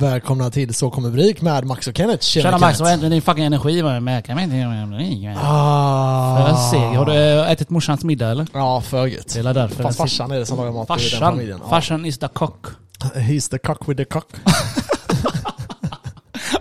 [0.00, 2.22] Välkomna till Så kommer Brik med Max och Kenneth.
[2.24, 3.80] Tjena Max, vad är din fucking energi?
[3.80, 5.36] Jag kan inte...
[5.42, 6.52] Ah.
[6.96, 8.46] Har du ätit morsans middag eller?
[8.52, 9.34] Ja, för gött.
[9.34, 9.82] Det är därför.
[9.82, 11.20] Fast farsan är det som lagar mat i den Farsan.
[11.32, 11.58] familjen.
[11.62, 11.68] Ja.
[11.70, 12.66] Farsan is the cock.
[13.14, 14.26] He's the cock with the cock.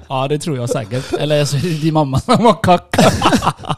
[0.10, 1.14] Ja det tror jag säkert.
[1.14, 2.96] Eller så är det din mamma som var kock.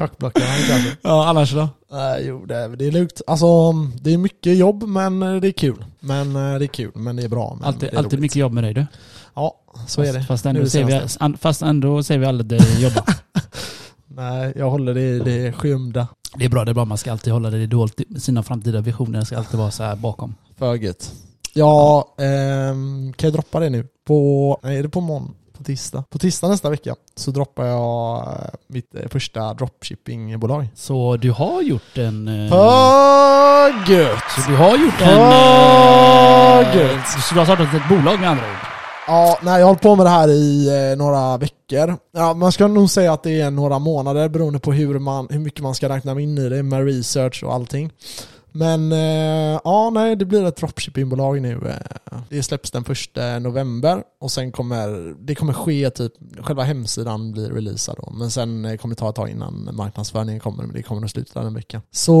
[0.00, 0.96] Kockblocken kanske.
[1.02, 1.68] Ja annars då?
[1.90, 3.20] Nej, jo, det är, det är lugnt.
[3.26, 5.84] Alltså, det är mycket jobb men eh, det är kul.
[6.00, 7.54] Men eh, det är kul, men det är bra.
[7.54, 8.86] Men Alltid, är alltid mycket jobb med dig du.
[9.34, 10.22] Ja, så är det.
[10.22, 13.04] Fast ändå, det ser vi, fast ändå ser vi aldrig dig jobba.
[14.06, 16.08] Nej, jag håller det i det skymda.
[16.36, 16.84] Det är bra, det är bra.
[16.84, 18.00] Man ska alltid hålla det dolt.
[18.18, 20.34] Sina framtida visioner ska alltid vara så här bakom.
[20.58, 21.12] För gött.
[21.54, 23.86] Ja, ehm, kan jag droppa det nu?
[24.06, 25.32] På, nej, är det på måndag?
[25.60, 26.04] På tisdag?
[26.10, 30.68] På tisdag nästa vecka så droppar jag eh, mitt eh, första dropshippingbolag.
[30.74, 32.28] Så du har gjort en...
[32.28, 34.22] eh, För gött!
[34.44, 35.18] Så du har gjort en...
[35.20, 37.08] Eh, gött!
[37.08, 38.66] Så du har startat ett bolag med andra ord?
[39.06, 41.96] Ja, nej, jag har hållit på med det här i eh, några veckor.
[42.16, 45.38] Ja, man ska nog säga att det är några månader beroende på hur, man, hur
[45.38, 47.90] mycket man ska räkna in i det med research och allting.
[48.52, 51.60] Men eh, ja, nej, det blir ett dropshippingbolag nu.
[52.12, 57.32] Eh, det släpps den första november och sen kommer det kommer ske typ, själva hemsidan
[57.32, 58.10] blir releasad då.
[58.10, 61.10] Men sen eh, kommer det ta ett tag innan marknadsföringen kommer, men det kommer nog
[61.10, 61.82] sluta den veckan.
[61.90, 62.12] Så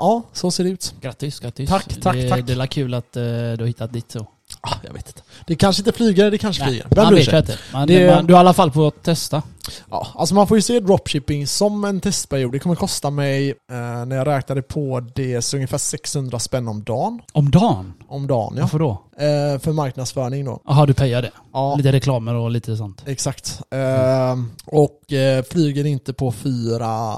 [0.00, 0.94] ja, så ser det ut.
[1.00, 1.68] Grattis, grattis.
[1.70, 2.46] Tack, tack, det, tack.
[2.46, 4.26] Det är kul att eh, du har hittat ditt så.
[4.60, 5.20] Ah, jag vet inte.
[5.46, 6.86] Det kanske inte flyger, det kanske flyger.
[6.90, 7.38] Vem man bryr sig?
[7.38, 7.58] inte.
[7.72, 9.42] Man, Det- man, du har i alla fall på att testa.
[9.90, 12.52] Ja, alltså man får ju se dropshipping som en testperiod.
[12.52, 13.54] Det kommer kosta mig, eh,
[14.06, 17.20] när jag räknade på det, så ungefär 600 spänn om dagen.
[17.32, 17.92] Om dagen?
[18.08, 18.62] Om dagen ja.
[18.62, 18.90] Varför då?
[19.18, 20.60] Eh, för marknadsföring då.
[20.66, 21.30] Jaha, du payar det?
[21.52, 23.02] Ja, Lite reklamer och lite sånt?
[23.06, 23.60] exakt.
[23.70, 27.14] Eh, och eh, flyger inte på fyra,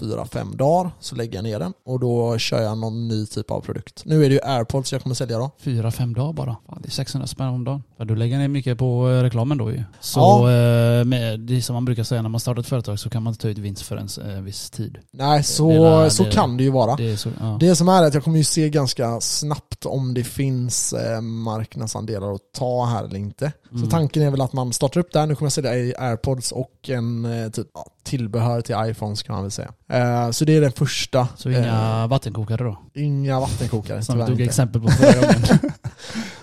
[0.00, 1.72] fyra, fem dagar så lägger jag ner den.
[1.86, 4.02] Och då kör jag någon ny typ av produkt.
[4.06, 5.50] Nu är det ju airpods jag kommer sälja då.
[5.60, 6.56] Fyra, fem dagar bara.
[6.66, 7.82] Fan, det är 600 spänn om dagen.
[7.96, 9.84] Ja, du lägger ner mycket på eh, reklamen då ju.
[10.00, 10.38] Så Ja.
[10.50, 13.22] eh, med, det är som man brukar säga när man startar ett företag så kan
[13.22, 14.98] man inte ta ut vinst för en eh, viss tid.
[15.12, 16.96] Nej, så, Det är- så det kan det ju vara.
[16.96, 17.56] Det så, ja.
[17.60, 22.40] Det som är att jag kommer ju se ganska snabbt om det finns marknadsandelar att
[22.58, 23.52] ta här eller inte.
[23.70, 23.88] Så Mm.
[23.90, 27.50] tanken är väl att man startar upp där, nu kommer jag sälja airpods och en
[27.54, 29.72] typ ja, tillbehör till iPhones kan man väl säga.
[29.88, 31.28] Eh, så det är den första.
[31.36, 32.78] Så inga vattenkokare då?
[32.94, 34.02] Eh, inga vattenkokare.
[34.02, 34.44] Som du tog inte.
[34.44, 35.58] exempel på förra gången.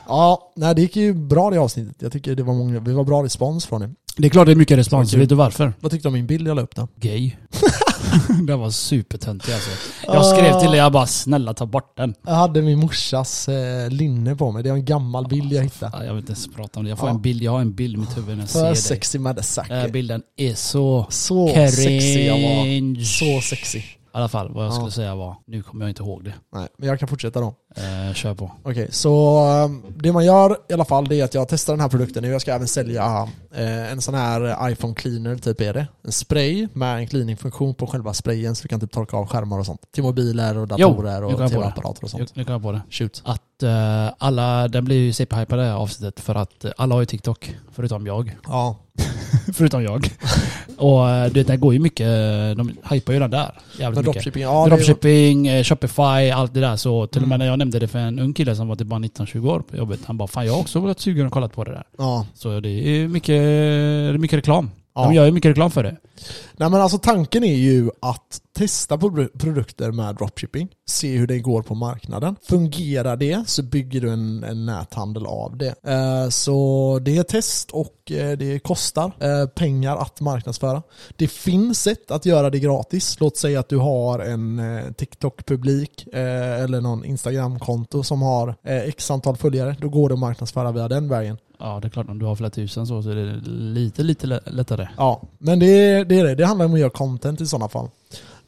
[0.07, 1.95] Ja, nej det gick ju bra det avsnittet.
[1.99, 3.89] Jag tycker det var, många, det var bra respons från det.
[4.17, 5.13] det är klart det är mycket respons.
[5.13, 5.73] Vet du varför?
[5.79, 6.87] Vad tyckte du om min bild jag la upp då?
[6.95, 7.31] Gay.
[8.47, 9.69] den var supertöntig alltså.
[10.05, 12.13] Jag skrev till dig, jag bara snälla ta bort den.
[12.25, 14.63] Jag hade min morsas eh, linne på mig.
[14.63, 15.91] Det är en gammal bild jag hittade.
[15.97, 16.89] Ja, Jag vill inte ens prata om det.
[16.89, 17.15] Jag får Ja.
[17.15, 18.75] en bild, jag har en bild i mitt huvud när jag ser För dig.
[18.75, 19.89] sexy Den här motherfucker.
[19.89, 22.63] bilden är så Så sexy jag var.
[22.63, 23.03] cringe.
[23.05, 23.79] Så sexy.
[24.13, 24.75] I alla fall, vad jag Ja.
[24.75, 26.33] skulle säga var, nu kommer jag inte ihåg det.
[26.55, 27.53] Nej, men jag kan fortsätta då.
[27.75, 28.51] Eh, kör på.
[28.63, 31.79] Okej, så um, det man gör i alla fall det är att jag testar den
[31.79, 32.29] här produkten nu.
[32.31, 35.87] Jag ska även sälja eh, en sån här iPhone cleaner, typ är det.
[36.05, 39.59] En spray med en cleaningfunktion på själva sprayen så du kan typ torka av skärmar
[39.59, 39.81] och sånt.
[39.93, 42.35] Till mobiler och datorer nu och tv-apparater och sånt.
[42.35, 42.81] nu kom jag på det.
[42.89, 43.21] Shoot.
[43.25, 47.05] Att eh, alla, den blir ju CP-hypad det här avsnittet för att alla har ju
[47.05, 47.55] TikTok.
[47.71, 48.37] Förutom jag.
[48.47, 48.75] Ja,
[49.53, 50.09] förutom jag.
[50.77, 52.07] och eh, du vet, det går ju mycket,
[52.57, 53.51] de hypar ju den där.
[53.79, 54.13] Jävligt mycket.
[54.13, 56.75] dropshipping, ja, Dropshipping, eh, Shopify, allt det där.
[56.75, 57.39] Så till och med Mm.
[57.45, 59.77] när jag nämnde det för en ung kille som var typ bara 19-20 år på
[59.77, 59.99] jobbet.
[60.05, 61.83] Han bara fan jag har också varit sugen och kollat på det där.
[61.97, 62.25] ja.
[62.33, 64.69] Så det är mycket, det är mycket reklam.
[64.93, 65.03] Ja.
[65.03, 65.97] De gör ju mycket reklam för det.
[66.57, 71.39] Nej men alltså tanken är ju att testa pro- produkter med dropshipping, se hur det
[71.39, 72.35] går på marknaden.
[72.49, 75.75] Fungerar det så bygger du en, en näthandel av det.
[75.87, 80.81] Eh, så det är test och eh, det kostar eh, pengar att marknadsföra.
[81.15, 83.17] Det finns sätt att göra det gratis.
[83.19, 84.61] Låt säga att du har en
[84.97, 89.75] TikTok-publik eller någon Instagram-konto som har x antal följare.
[89.81, 91.37] Då går det att marknadsföra via den vägen.
[91.61, 94.27] Ja det är klart om du har flera tusen så, så är det lite, lite
[94.27, 94.87] lä- lättare.
[94.97, 96.19] Ja, men det är det.
[96.19, 96.35] Är det.
[96.35, 97.89] det handlar om att göra content i sådana fall.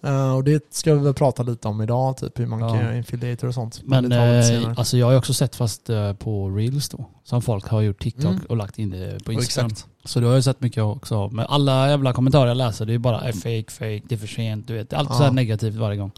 [0.03, 2.69] Eh, och det ska vi väl prata lite om idag, typ hur man Ja.
[2.69, 3.81] kan göra infiliator och sånt.
[3.83, 7.05] Men lite eh, alltså jag har ju också sett fast eh, på reels då.
[7.23, 8.45] Som folk har gjort TikTok Mm.
[8.49, 9.71] och lagt in det på Instagram.
[9.71, 9.87] exakt.
[10.05, 11.29] Så du har ju sett mycket också.
[11.31, 14.27] Men alla jävla kommentarer jag läser det är bara är fake, fake, det är för
[14.27, 14.67] sent.
[14.67, 14.93] Du vet.
[14.93, 15.17] Alltid Ja.
[15.17, 16.11] så här negativt varje gång.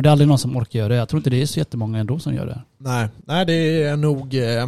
[0.00, 0.94] Men det är aldrig någon som orkar göra det.
[0.94, 2.60] Jag tror inte det är så jättemånga ändå som gör det.
[2.78, 4.66] Nej, nej, det är nog eh,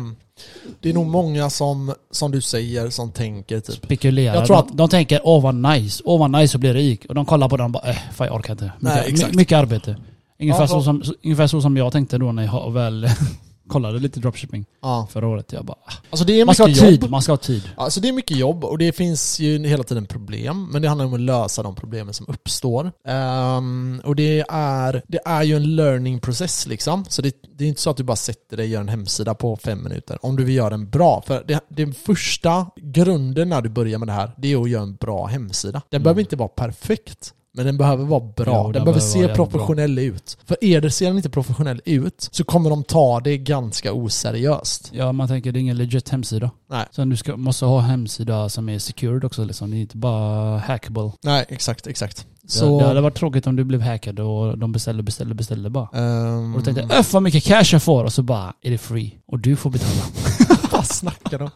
[0.81, 4.35] det är nog många som, som du säger, som tänker typ Spekulerar.
[4.35, 7.05] Jag tror de, de tänker åh vad nice, åh vad nice att bli rik.
[7.09, 8.65] Och de kollar på den och bara äh, fan jag orkar inte.
[8.65, 9.33] Mycket, Nej, exakt.
[9.33, 9.97] my- mycket arbete.
[10.41, 13.07] Ungefär, Ja, så så- som, ungefär så som jag tänkte då när jag väl
[13.73, 15.09] kollade lite dropshipping Ja.
[15.11, 15.53] förra året.
[15.53, 17.11] Jag bara, ah, Alltså det är man ska ha mycket tid, jobb.
[17.11, 17.71] man ska ha tid.
[17.77, 21.05] Alltså det är mycket jobb och det finns ju hela tiden problem, men det handlar
[21.07, 22.93] om att lösa de problemen som uppstår.
[23.09, 27.69] Ehm, och det är, det är ju en learning process liksom, så det, det är
[27.69, 30.37] inte så att du bara sätter dig och gör en hemsida på fem minuter, om
[30.37, 31.23] du vill göra den bra.
[31.27, 34.83] För det, det första grunden när du börjar med det här, det är att göra
[34.83, 35.83] en bra hemsida.
[35.91, 36.05] Den Mm.
[36.05, 38.57] behöver inte vara perfekt, men den behöver vara bra.
[38.57, 40.39] Jo, den, den behöver se professionell ut.
[40.45, 44.91] För är det, ser den inte professionell ut så kommer de ta det ganska oseriöst.
[44.93, 46.51] Ja, man tänker det är ingen legit hemsida.
[46.71, 46.87] Nej.
[46.91, 49.71] Så du ska, måste ha hemsida som är secured också liksom.
[49.71, 51.13] Det är inte bara hackable.
[51.25, 52.27] Nej, exakt, exakt.
[52.47, 52.81] Så...
[52.81, 55.89] Det hade varit tråkigt om du blev hackad och de beställde, beställde, beställde bara.
[55.95, 58.79] Ehm, Och du tänkte öff vad mycket cash jag får och så bara är det
[58.79, 59.19] free.
[59.27, 60.03] Och du får betala.
[60.73, 61.51] Vad snackar de?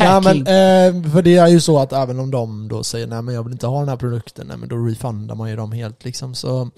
[0.00, 3.22] Nej men, eh, för det är ju så att även om de då säger nej
[3.22, 5.72] men jag vill inte ha den här produkten, nej men då refundar man ju dem
[5.72, 6.34] helt liksom.
[6.34, 6.70] Så,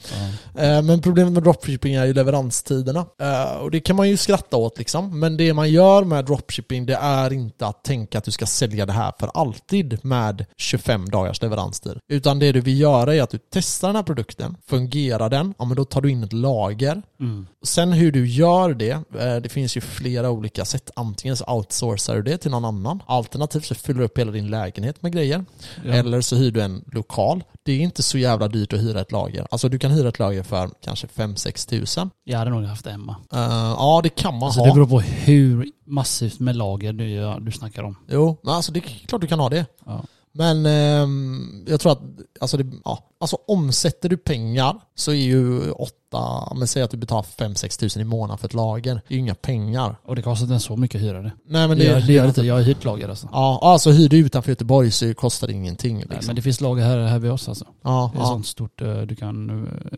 [0.55, 0.63] Ja.
[0.63, 3.07] eh, men problemet med dropshipping är ju leveranstiderna.
[3.21, 5.21] Eh, och det kan man ju skratta åt liksom.
[5.21, 8.87] Men det man gör med dropshipping det är inte att tänka att du ska sälja
[8.87, 11.99] det här för alltid med 25 dagars leveranstid.
[12.09, 15.65] Utan det du vill göra är att du testar den här produkten, fungerar den, ja
[15.65, 17.47] men då tar du in ett lager Mm.
[17.65, 20.91] Sen hur du gör det, eh, det finns ju flera olika sätt.
[20.97, 23.03] Antingen så outsourcar du det till någon annan.
[23.12, 25.44] Alternativt så fyller du upp hela din lägenhet med grejer.
[25.85, 25.93] Ja.
[25.93, 27.44] Eller så hyr du en lokal.
[27.62, 29.47] Det är inte så jävla dyrt att hyra ett lager.
[29.50, 32.11] Alltså du kan hyra ett lager för kanske 5-6 tusen.
[32.25, 33.17] Jag hade nog haft det hemma.
[33.32, 33.38] Eh,
[33.79, 34.67] ja, det kan man Alltså ha.
[34.67, 37.97] det beror på hur massivt med lager du, du snackar om.
[38.11, 39.67] Jo, alltså det är klart du kan ha det.
[39.87, 40.05] Ja.
[40.35, 42.00] Men ehm, jag tror att,
[42.41, 45.70] alltså, det, ja, alltså omsätter du pengar så är ju
[46.12, 48.94] åtta, men säg att du betalar 5-6 tusen i månaden för ett lager.
[48.94, 49.97] Det är ju inga pengar.
[50.05, 51.32] Och det kostar inte ens så mycket att hyra det.
[51.47, 53.29] Nej men det, det, gör, det gör inte, jag har hyrt lager alltså.
[53.32, 55.97] Ja, alltså hyr du utanför Göteborg så kostar det ingenting.
[55.99, 56.14] Liksom.
[56.14, 57.64] Nej, men det finns lager här, här vid oss alltså.
[57.82, 59.50] ja, Det är ja, sånt stort, eh, du kan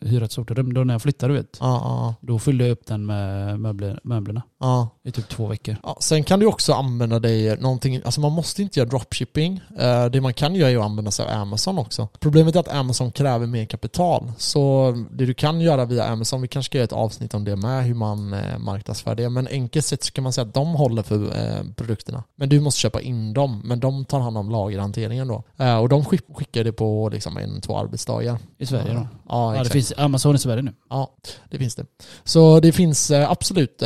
[0.02, 0.75] eh, hyra ett stort rum.
[0.75, 4.00] Då när jag flyttade du vet, ja, ja, då fyllde jag upp den med möbler,
[4.05, 4.88] möblerna ja.
[5.05, 5.76] i typ två veckor.
[5.82, 9.60] Ja, sen kan du också använda dig någonting, alltså man måste inte göra dropshipping.
[9.78, 12.08] Eh, Det man kan göra är att använda sig av Amazon också.
[12.20, 14.32] Problemet är att Amazon kräver mer kapital.
[14.38, 17.56] Så det du kan göra via Amazon, vi kanske ska göra ett avsnitt om det
[17.56, 19.29] med, hur man eh, marknadsför det.
[19.29, 22.23] Men enkelt sett så kan man säga att de håller för eh, produkterna.
[22.37, 25.43] Men du måste köpa in dem, men de tar hand om lagerhanteringen då.
[25.59, 28.39] Eh, Och de skick- skickar det på liksom en, två arbetsdagar.
[28.59, 29.01] I Sverige då.
[29.01, 29.73] Ja, Ja, det exakt.
[29.73, 30.73] finns Amazon i Sverige nu.
[30.91, 31.15] Ja,
[31.51, 31.87] det finns det.
[32.25, 33.83] Så det finns absolut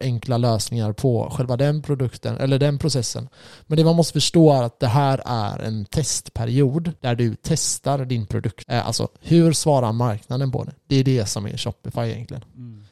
[0.00, 3.28] enkla lösningar på själva den produkten, eller den processen.
[3.66, 8.04] Men det man måste förstå är att det här är en testperiod där du testar
[8.04, 8.70] din produkt.
[8.70, 10.72] Alltså hur svarar marknaden på det?
[10.86, 12.42] Det är det som är Shopify egentligen.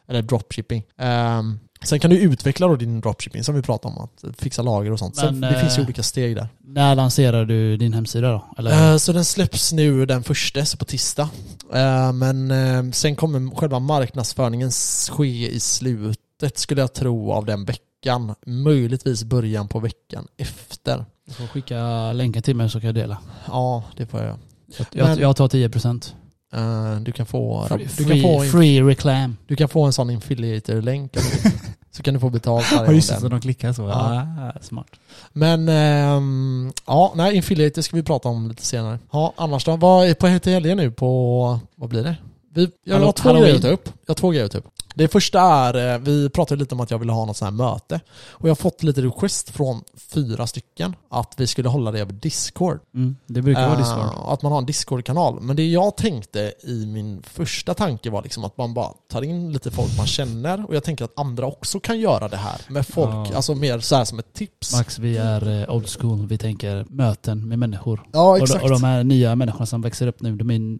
[0.08, 0.82] Eller dropshipping.
[0.98, 4.92] Ehm, Sen kan du utveckla då din dropshipping som vi pratade om, att fixa lager
[4.92, 5.16] och sånt.
[5.16, 6.48] Sen, Men, det finns ju eh, olika steg där.
[6.58, 8.44] När lanserar du din hemsida då?
[8.58, 8.92] Eller?
[8.92, 11.28] Eh, Så den släpps nu den första, så på tisdag.
[11.74, 14.70] Eh, Men eh, sen kommer själva marknadsföringen
[15.10, 18.34] ske i slutet, skulle jag tro, av den veckan.
[18.46, 21.04] Möjligtvis början på veckan efter.
[21.26, 23.18] Du får skicka länken till mig så kan jag dela.
[23.46, 24.38] Ja, det får jag.
[24.78, 26.14] Jag, jag, Men- jag tar 10%.
[26.52, 29.36] Eh, Du kan få, Free, du kan få, en, free reclam.
[29.46, 31.16] du kan få en sån affiliator-länk.
[31.90, 33.82] så kan du få betalt varje Ja gång just det, så de klickar så.
[33.82, 34.26] Ja.
[34.38, 34.86] Ah, smart.
[35.32, 38.98] Men ehm, ja, nej, infiliator ska vi prata om lite senare.
[39.12, 39.76] Ja, annars då?
[39.76, 42.16] Vad är på helgen nu på, vad blir det?
[42.54, 43.88] Vi, jag har två grejer att ta upp.
[44.06, 44.68] Jag har två grejer att ta upp.
[44.98, 47.70] Det första är, eh, vi pratade lite om att jag ville ha något sånt här
[47.70, 48.00] möte.
[48.30, 52.12] Och jag har fått lite request från fyra stycken att vi skulle hålla det över
[52.12, 52.80] Discord.
[52.94, 54.32] Mm, det brukar vara Eh, Discord.
[54.32, 55.40] att man har en Discord-kanal.
[55.40, 59.52] Men det jag tänkte i min första tanke var liksom att man bara tar in
[59.52, 60.64] lite folk man känner.
[60.68, 63.08] Och jag tänker att andra också kan göra det här med folk.
[63.30, 63.36] Ja.
[63.36, 64.72] Alltså mer så här som ett tips.
[64.76, 66.26] Max, vi är eh, old school.
[66.26, 68.08] Vi tänker möten med människor.
[68.12, 68.64] Ja, Och de, exakt.
[68.64, 70.78] och de här nya människorna som växer upp nu, de är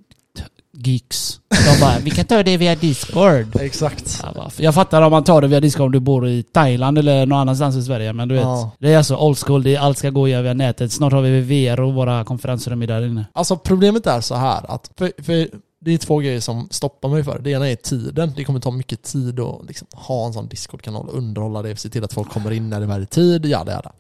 [0.87, 1.41] geeks.
[1.49, 3.57] De bara, vi kan ta det via Discord.
[3.61, 4.21] Exakt.
[4.25, 6.99] Jag, bara, jag fattar om man tar det via Discord om du bor i Thailand
[6.99, 8.13] eller någon annanstans i Sverige.
[8.13, 8.71] Men du vet, Ja.
[8.79, 9.63] det är alltså old school.
[9.63, 10.93] Det är, allt ska gå via nätet.
[10.93, 13.27] Snart har vi VR och våra konferensrum är där inne.
[13.33, 15.49] Alltså problemet är så här att, för, för
[15.81, 17.39] det är två grejer som stoppar mig för.
[17.39, 18.33] Det ena är tiden.
[18.37, 21.89] Det kommer ta mycket tid att liksom ha en sån Discord-kanal och underhålla det, se
[21.89, 23.93] till att folk kommer in när det är tid, jada jada.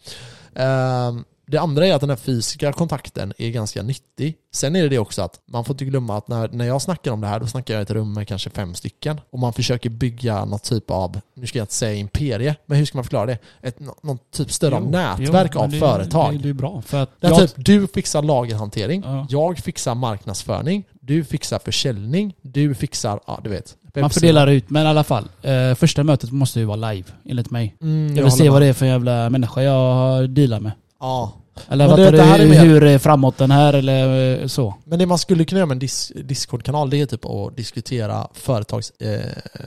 [0.54, 1.24] Ehm, det
[1.56, 4.34] andra är att den här fysiska kontakten är ganska nyttig.
[4.54, 7.10] Sen är det det också att man får inte glömma att när, när jag snackar
[7.12, 9.20] om det här, då snackar jag i ett rum med kanske fem stycken.
[9.30, 12.84] Och man försöker bygga något typ av, nu ska jag inte säga imperie, men hur
[12.84, 13.38] ska man förklara det?
[13.62, 16.32] Ett, nå- någon typ större Jo, nätverk jo, av det, företag.
[16.34, 16.82] Det, det är bra.
[16.82, 19.26] För att jag, typ du fixar lagerhantering, Ja.
[19.30, 23.76] jag fixar marknadsföring, du fixar försäljning, du fixar, ja du vet.
[23.96, 25.28] man fördelar ut, men i alla fall.
[25.42, 27.76] Eh, första mötet måste ju vara live, enligt mig.
[27.80, 30.72] Mm, Jag vill håller se vad det är för jävla människa jag dealar med.
[31.00, 31.32] Ja.
[31.68, 34.46] Eller fattar det- det här du är mer- hur är framåt den här eller eh,
[34.46, 34.74] så?
[34.84, 38.28] Men det man skulle kunna göra med en dis- Discord-kanal, det är typ att diskutera
[38.32, 39.20] företags, eh,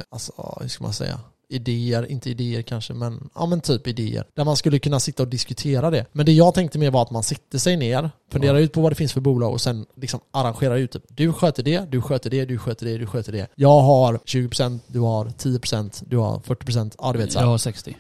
[0.10, 1.20] alltså hur ska man säga?
[1.54, 4.26] idéer, inte idéer kanske, men ja men typ idéer.
[4.36, 6.06] Där man skulle kunna sitta och diskutera det.
[6.12, 8.92] Men det jag tänkte mer var att man sitter sig ner, funderar ut på vad
[8.92, 12.30] det finns för bolag och sen liksom arrangerar ut typ, du sköter det, du sköter
[12.30, 13.48] det, du sköter det, du sköter det.
[13.56, 17.46] Jag har 20%, du har 10%, du har 40%, ja du vet så här.
[17.46, 17.96] Jag har 60.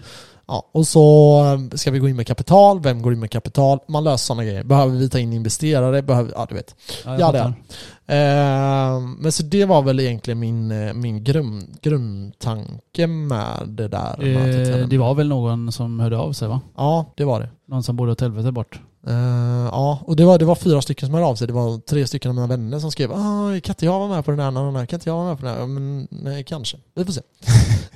[0.51, 3.79] Ja, och så eh, ska vi gå in med kapital, vem går in med kapital?
[3.87, 4.63] Man löser sådana grejer.
[4.63, 6.01] Behöver vi ta in investerare?
[6.01, 6.75] Behöver, ja du vet.
[7.05, 8.95] Ja, Ja, det är.
[8.95, 14.79] Eh, men så det var väl egentligen min, eh, min grund, grundtanke med det där.
[14.79, 16.61] Eh, det var väl någon som hörde av sig va?
[16.77, 17.49] Ja, det var det.
[17.67, 18.79] Någon som bodde åt helvete bort.
[19.07, 21.47] Eh, ja, och det var, det var fyra stycken som hörde av sig.
[21.47, 24.25] Det var tre stycken av mina vänner som skrev ah, kan inte jag vara med
[24.25, 25.61] på den här, den här, kan inte jag vara med på den här?
[25.61, 26.77] Ja, Men nej, kanske.
[26.95, 27.21] Vi får se.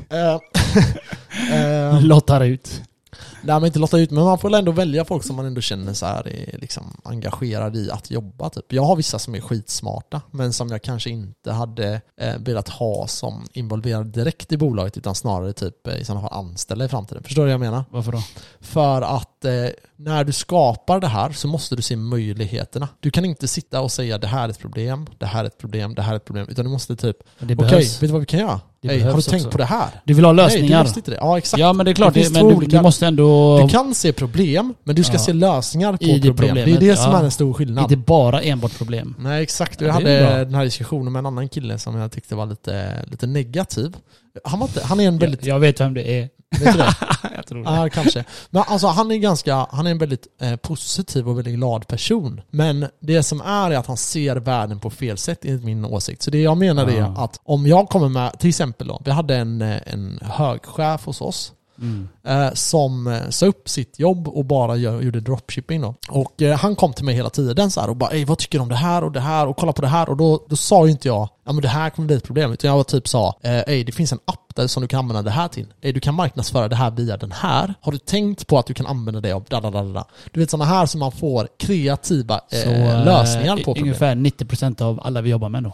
[1.52, 2.82] Eh, Lottar ut.
[3.42, 5.94] Nej men inte lotta ut, men man får ändå välja folk som man ändå känner
[5.94, 8.74] så här är liksom engagerad i att jobba typ.
[8.74, 13.08] Jag har vissa som är skitsmarta, men som jag kanske inte hade eh, velat ha
[13.08, 17.24] som involverade direkt i bolaget, utan snarare typ eh, i sådana fall anställda i framtiden.
[17.24, 17.84] Förstår du vad jag menar?
[17.90, 18.22] Varför då?
[18.60, 22.88] För att eh, när du skapar det här så måste du se möjligheterna.
[23.00, 25.58] Du kan inte sitta och säga det här är ett problem, det här är ett
[25.58, 28.04] problem, det här är ett problem, utan du måste typ, okej, behövs.
[28.04, 28.62] vet du vad vi kan göra?
[28.82, 29.52] Det Hey, har du behövs tänkt också.
[29.52, 29.88] på det här?
[30.04, 30.78] Du vill ha Nej, lösningar.
[30.78, 31.18] du måste inte det.
[31.22, 31.60] Ja, exakt.
[31.62, 33.60] ja men det är klart, Det men du, olika- du måste ändå...
[33.62, 35.20] Du kan se problem, men du ska Ja.
[35.20, 36.56] se lösningar på I problem.
[36.56, 37.20] Det är det som ja.
[37.20, 37.84] är en stor skillnad.
[37.84, 39.16] Inte bara enbart problem.
[39.20, 42.36] Nej exakt, Ja, jag hade den här diskussionen med en annan kille som jag tyckte
[42.36, 43.96] var lite, lite negativ.
[44.44, 45.46] Han, var inte, han är en väldigt...
[45.46, 46.30] Jag, jag vet vem det är.
[46.60, 46.96] Vet du det?
[47.36, 47.70] jag tror det.
[47.72, 48.24] Ja, kanske.
[48.50, 52.42] Men alltså han är ganska, han är en väldigt eh, positiv och väldigt glad person.
[52.52, 56.22] Men det som är är att han ser världen på fel sätt enligt min åsikt.
[56.22, 59.36] Så det jag menar är att om jag kommer med, till exempel då, vi hade
[59.36, 62.08] en, eh, en högchef hos oss Mm.
[62.28, 65.96] eh, som eh, sa upp sitt jobb och bara gjorde dropshipping då.
[66.10, 68.70] Och han kom till mig hela tiden så och bara Ey, vad tycker du om
[68.70, 70.92] det här och det här och kolla på det här och då, då sa ju
[70.92, 73.40] inte jag ja men det här kommer bli ett problem utan jag var typ sa
[73.44, 75.66] Ey, det finns en app där som du kan använda det här till.
[75.82, 77.74] Du kan marknadsföra det här via den här.
[77.82, 80.08] Har du tänkt på att du kan använda det av da, da, da, da, da.
[80.32, 83.84] Du vet sådana här som man får kreativa eh, Så, eh, lösningar på problem.
[83.84, 85.74] Ungefär 90% av alla vi jobbar med då.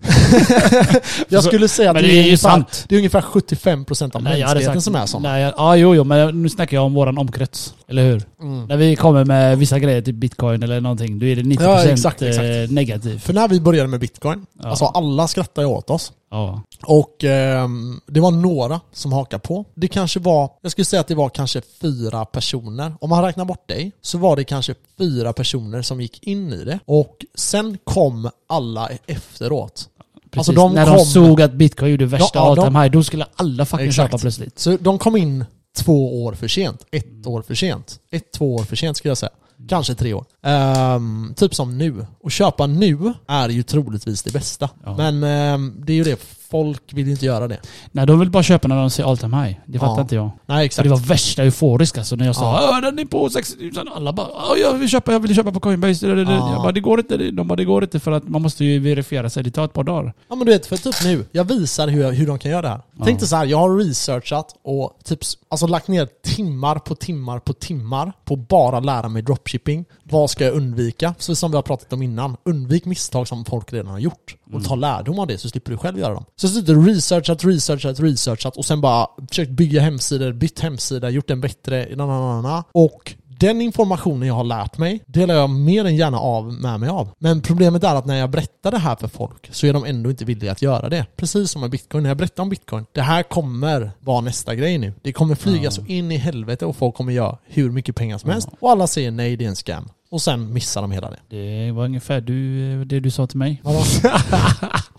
[1.28, 4.82] Jag skulle säga att det, det är ungefär, det är ungefär 75% av Nej, mänskligheten
[4.82, 5.28] som är sådana.
[5.28, 7.74] Nej, ja, jo, jo, men nu snackar jag om våran omkrets.
[7.88, 8.22] Eller hur?
[8.40, 8.66] Mm.
[8.66, 11.84] När vi kommer med vissa grejer till bitcoin eller någonting, då är det 90% Ja,
[11.84, 12.70] exakt, eh, exakt.
[12.72, 13.22] negativt.
[13.22, 14.68] För när vi började med bitcoin, Ja.
[14.68, 16.12] alltså alla skrattade åt oss.
[16.30, 16.62] Ja.
[16.82, 19.64] Och ehm, det var några som hakade på.
[19.74, 22.94] Det kanske var, jag skulle säga att det var kanske fyra personer.
[23.00, 26.64] Om man räknar bort dig så var det kanske fyra personer som gick in i
[26.64, 26.78] det.
[26.84, 29.88] Och sen kom alla efteråt.
[30.30, 30.38] Precis.
[30.48, 33.02] Alltså, de När kom- de såg att bitcoin gjorde värsta Ja, all time high, då
[33.02, 34.10] skulle alla fucking Exakt.
[34.12, 34.58] köpa plötsligt.
[34.58, 35.44] Så de kom in
[35.76, 36.86] två år för sent.
[36.90, 38.00] Ett år för sent.
[38.10, 39.30] Ett, två år för sent skulle jag säga.
[39.68, 40.24] Kanske tre år.
[40.42, 42.06] Ehm, typ som nu.
[42.20, 44.70] Och köpa nu är ju troligtvis det bästa.
[44.84, 44.96] Ja.
[44.96, 47.58] Men ehm, det är ju det, folk vill inte göra det.
[47.92, 49.56] Nej, de vill bara köpa när de ser all time high.
[49.66, 50.00] Det fattar Ja.
[50.00, 50.30] inte jag.
[50.46, 50.84] Nej exakt.
[50.84, 52.80] det var värsta euforisk alltså när jag sa Ja.
[52.80, 53.88] den är på 60 000.
[53.94, 56.06] Alla bara "Ja, jag vill köpa, jag vill köpa på Coinbase.
[56.08, 56.16] Ja.
[56.18, 57.16] Jag bara det går inte.
[57.30, 59.42] De bara det går inte för att man måste ju verifiera sig.
[59.42, 60.12] Det tar ett par dagar.
[60.28, 62.68] Ja men du vet, för typ nu, jag visar hur, hur de kan göra det
[62.68, 62.80] här.
[62.98, 63.04] Ja.
[63.04, 67.38] Tänk dig så här, jag har researchat och typ, alltså lagt ner timmar på timmar
[67.38, 69.84] på timmar på bara lära mig dropshipping.
[70.02, 71.14] Vad ska jag undvika?
[71.18, 74.36] Så som vi har pratat om innan, undvik misstag som folk redan har gjort.
[74.52, 76.24] Och ta lärdom av det så slipper du själv göra dem.
[76.36, 81.28] Så sitter du researchat, researchat, researchat och sen bara försökt bygga hemsidor, bytt hemsida, gjort
[81.28, 82.64] den bättre, na, na, na, na.
[82.72, 86.88] och den informationen jag har lärt mig delar jag mer än gärna av med mig
[86.88, 87.08] av.
[87.18, 90.10] Men problemet är att när jag berättar det här för folk så är de ändå
[90.10, 91.06] inte villiga att göra det.
[91.16, 92.02] Precis som med bitcoin.
[92.02, 94.92] När jag berättar om bitcoin, det här kommer vara nästa grej nu.
[95.02, 95.70] Det kommer flyga Ja.
[95.70, 98.48] så in i helvete och folk kommer göra hur mycket pengar som helst.
[98.60, 99.88] Och alla säger nej, det är en scam.
[100.10, 101.18] Och sen missar de hela det.
[101.36, 103.60] Det var ungefär du, det du sa till mig.
[103.64, 103.80] Vadå?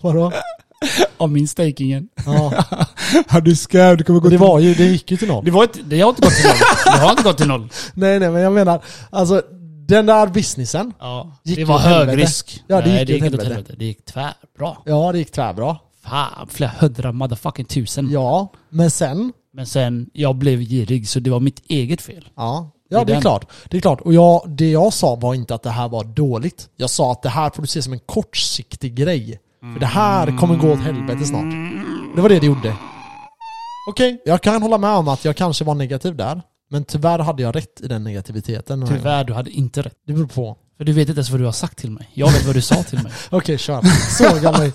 [0.00, 0.32] Vadå?
[1.16, 2.08] Om min stakingen.
[2.26, 2.64] Ja.
[3.30, 5.44] Ja du ska, du kommer Och det var ju, det gick ju till noll.
[5.44, 6.56] Det, var inte, det har inte gått till noll.
[6.84, 7.68] Det har inte gått till noll.
[7.94, 9.42] Nej nej men jag menar, alltså
[9.88, 11.32] den där businessen, Ja.
[11.44, 12.62] Gick det var hög risk.
[12.66, 13.74] Ja, det Nej, gick det gick åt helvete.
[13.78, 14.76] Det gick tvärbra.
[14.84, 15.76] ja det gick tvärbra.
[16.04, 18.10] Fan, flera hundra motherfucking tusen.
[18.10, 22.28] Ja, men sen Men sen, jag blev girig så det var mitt eget fel.
[22.36, 23.46] Ja, ja det är klart.
[23.68, 24.00] Det är klart.
[24.00, 26.68] Och jag, det jag sa var inte att det här var dåligt.
[26.76, 29.40] Jag sa att det här får du se som en kortsiktig grej.
[29.72, 31.52] För det här kommer gå åt helvete snart.
[32.16, 32.74] Det var det det gjorde.
[33.88, 36.42] Okej, jag kan hålla med om att jag kanske var negativ där.
[36.70, 38.86] Men tyvärr hade jag rätt i den negativiteten.
[38.88, 39.94] Tyvärr, du hade inte rätt.
[40.06, 40.56] Det beror på.
[40.78, 42.10] För du vet inte ens vad du har sagt till mig.
[42.14, 43.12] Jag vet vad du sa till mig.
[43.30, 43.82] Okej, kör.
[44.18, 44.72] Såga mig.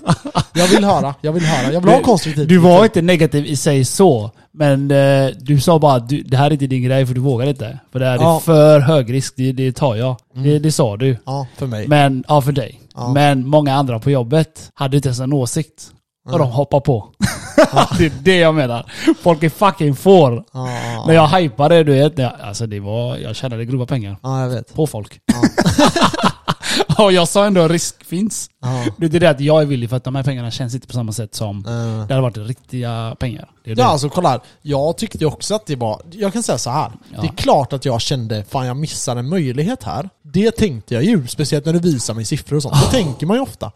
[0.54, 1.14] Jag vill höra.
[1.20, 1.72] Jag vill höra.
[1.72, 2.48] Jag vill ha konstruktivt.
[2.48, 6.46] Du var inte negativ i sig så, men eh, du sa bara att det här
[6.46, 7.78] är inte din grej för du vågar inte.
[7.92, 8.36] För det här Ja.
[8.36, 10.16] är för hög risk, det, det tar jag.
[10.34, 11.16] Det, det sa du.
[11.26, 11.88] Ja, för mig.
[11.88, 12.80] Men, ja för dig.
[12.98, 13.12] Ja.
[13.12, 15.90] Men många andra på jobbet hade inte ens en åsikt.
[16.32, 17.08] Och de hoppar på.
[17.98, 18.92] det är det jag menar.
[19.22, 20.44] Folk är fucking får.
[20.52, 22.18] Ja, ja, När jag hypade, du vet.
[22.18, 24.16] jag- Alltså det var, jag tjänade grova pengar.
[24.22, 24.74] ja, jag vet.
[24.74, 25.20] På folk.
[26.98, 28.50] och jag sa ändå risk finns.
[28.62, 28.84] Ja.
[28.96, 30.92] Det är det att jag är villig för att de här pengarna känns inte på
[30.92, 32.06] samma sätt som Eh.
[32.06, 33.48] det hade varit riktiga pengar.
[33.64, 33.80] Det det.
[33.82, 34.40] Ja alltså kolla här.
[34.62, 36.92] Jag tyckte också att det var, jag kan säga så här.
[37.14, 37.20] Ja.
[37.20, 40.08] Det är klart att jag kände, fan jag missar en möjlighet här.
[40.22, 42.74] Det tänkte jag ju, speciellt när du visar mig siffror och sånt.
[42.80, 43.72] Det tänker man ju ofta.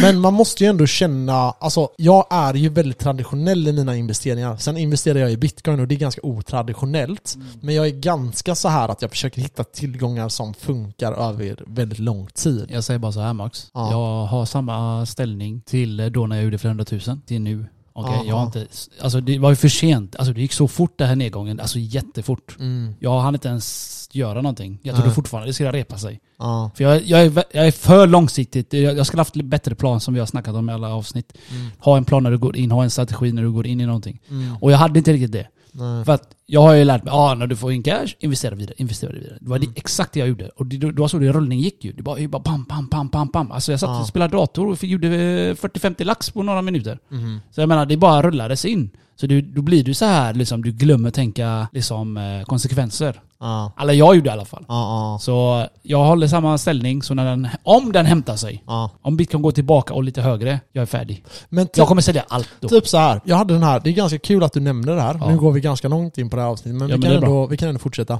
[0.00, 4.56] Men man måste ju ändå känna, alltså jag är ju väldigt traditionell i mina investeringar.
[4.56, 7.36] Sen investerar jag i bitcoin och det är ganska otraditionellt.
[7.60, 11.98] Men jag är ganska så här att jag försöker hitta tillgångar som funkar över väldigt
[11.98, 12.66] lång tid.
[12.70, 13.70] Jag säger bara så här Max.
[13.74, 13.90] Ja.
[13.90, 17.66] Jag har samma ställning till då när jag gjorde för 100 000 till nu.
[17.96, 18.66] Okej, Ja, jag har inte...
[19.02, 20.16] Alltså det var ju för sent.
[20.16, 21.60] Alltså det gick så fort den här nedgången.
[21.60, 22.56] Alltså jättefort.
[22.58, 22.94] Mm.
[22.98, 24.78] Jag hann inte ens göra någonting.
[24.82, 25.14] Jag trodde Nej.
[25.14, 26.20] fortfarande det skulle repa sig.
[26.38, 26.70] Ja.
[26.74, 28.72] För jag, jag, är, jag är för långsiktigt.
[28.72, 31.32] Jag, jag skulle haft lite bättre plan som vi har snackat om i alla avsnitt.
[31.50, 31.66] Mm.
[31.78, 33.86] Ha en plan när du går in, ha en strategi när du går in i
[33.86, 34.20] någonting.
[34.30, 34.56] Mm.
[34.60, 35.46] Och jag hade inte riktigt det.
[35.76, 36.04] Nej.
[36.04, 38.74] För att jag har ju lärt mig, ah, när du får in cash, investera vidare,
[38.78, 39.36] investera vidare.
[39.40, 39.68] Det var Mm.
[39.74, 40.48] det exakt det jag gjorde.
[40.56, 41.92] Och det, det var så det rullning gick ju.
[41.92, 43.52] Det var ju bara pam, pam, pam, pam, pam.
[43.52, 44.00] Alltså jag satt Ja.
[44.00, 46.98] och spelade dator och gjorde eh, 40-50 lax på några minuter.
[47.08, 47.40] Mhm.
[47.50, 48.90] Så jag menar, det bara rullades in.
[49.16, 53.20] Så du, då blir du så här liksom, du glömmer tänka liksom, eh, konsekvenser.
[53.44, 53.72] Ja.
[53.80, 54.64] Eller jag gjorde i alla fall.
[54.68, 58.64] Ja, Så jag håller samma ställning, så när den, om den hämtar sig,
[59.02, 61.24] om bitcoin går tillbaka och lite högre, jag är färdig.
[61.48, 62.68] Men typ, Jag kommer sälja allt då.
[62.68, 63.20] typ så här.
[63.24, 65.14] jag hade den här, det är ganska kul att du nämnde det här.
[65.28, 67.46] Nu går vi ganska långt in på det här avsnittet, men, vi, men kan ändå,
[67.46, 68.18] vi kan ändå fortsätta.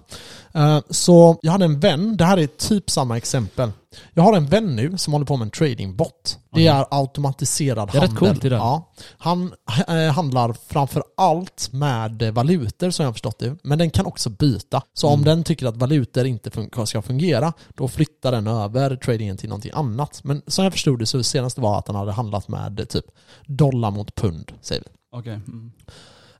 [0.54, 3.70] Eh, så jag hade en vän, det här är typ samma exempel.
[4.14, 6.38] Jag har en vän nu som håller på med en tradingbot.
[6.50, 6.66] Det Okej.
[6.66, 8.28] är automatiserad Det är rätt handel.
[8.28, 8.56] coolt det där.
[8.56, 8.92] Ja.
[9.18, 9.52] Han
[9.88, 13.56] eh, handlar framför allt med valutor som jag har förstått det.
[13.62, 14.82] Men den kan också byta.
[14.94, 15.24] Så om Mm.
[15.24, 19.72] den tycker att valutor inte fun- ska fungera, då flyttar den över tradingen till någonting
[19.74, 20.20] annat.
[20.24, 23.04] Men som jag förstod det så senast var att han hade handlat med eh, typ
[23.46, 24.88] dollar mot pund, säger vi.
[25.18, 25.32] Okej.
[25.34, 25.72] Mm.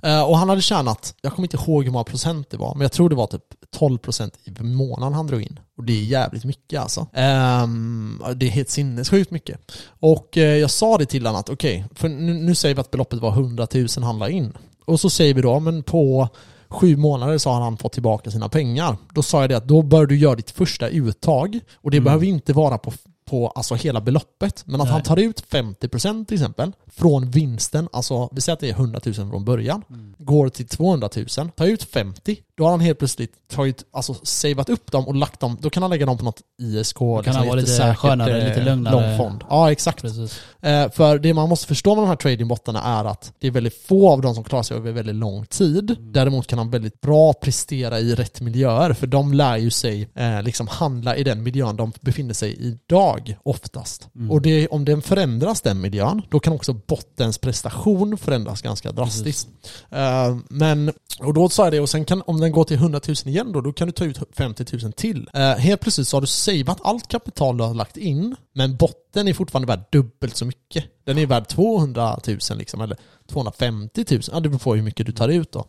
[0.04, 2.82] Eh, och han hade tjänat, jag kommer inte ihåg hur många procent det var, men
[2.82, 3.44] jag tror det var typ
[3.78, 5.60] 12% i månaden han drog in.
[5.76, 7.06] Och det är jävligt mycket alltså.
[7.12, 9.60] Ehm, det är helt sinnessjukt mycket.
[10.00, 12.90] Och eh, jag sa det till honom att okej, för nu, nu säger vi att
[12.90, 14.52] beloppet var 100 000 handla in.
[14.86, 16.28] Och så säger vi då, men på
[16.68, 18.96] sju månader så har han fått tillbaka sina pengar.
[19.14, 21.60] Då sa jag det att då bör du göra ditt första uttag.
[21.74, 22.04] Och det Mm.
[22.04, 22.92] behöver inte vara på
[23.30, 24.62] på alltså hela beloppet.
[24.66, 24.92] Men att Nej.
[24.92, 29.00] han tar ut 50% till exempel från vinsten, alltså vi säger att det är 100
[29.04, 30.14] 000 från början, Mm.
[30.18, 34.68] går till 200 000, tar ut 50, då har han helt plötsligt tagit, alltså savat
[34.68, 37.34] upp dem och lagt dem, då kan han lägga dem på något ISK, kan liksom
[37.36, 38.94] han vara lite jättesäkert, skönare, eh, lite lugnare.
[38.94, 39.44] lång fond.
[39.50, 40.04] Ja, exakt.
[40.04, 43.82] Eh, för det man måste förstå med de här tradingbottarna är att det är väldigt
[43.86, 45.90] få av dem som klarar sig över väldigt lång tid.
[45.90, 46.12] Mm.
[46.12, 50.42] Däremot kan de väldigt bra prestera i rätt miljöer, för de lär ju sig eh,
[50.42, 54.08] liksom handla i den miljön de befinner sig i idag, oftast.
[54.14, 54.30] Mm.
[54.30, 59.48] Och det, om den förändras, den miljön, då kan också bottens prestation förändras ganska drastiskt.
[59.90, 63.00] Eh, men, och då sa jag det, och sen kan, om den går till 100
[63.08, 65.28] 000 igen då, då kan du ta ut 50 000 till.
[65.34, 69.28] Eh, helt plötsligt så har du savat allt kapital du har lagt in, men botten
[69.28, 70.84] är fortfarande värd dubbelt så mycket.
[71.04, 72.96] Den är värd 200 000 liksom, eller
[73.30, 75.64] 250 000, ja det beror på hur mycket du tar ut då.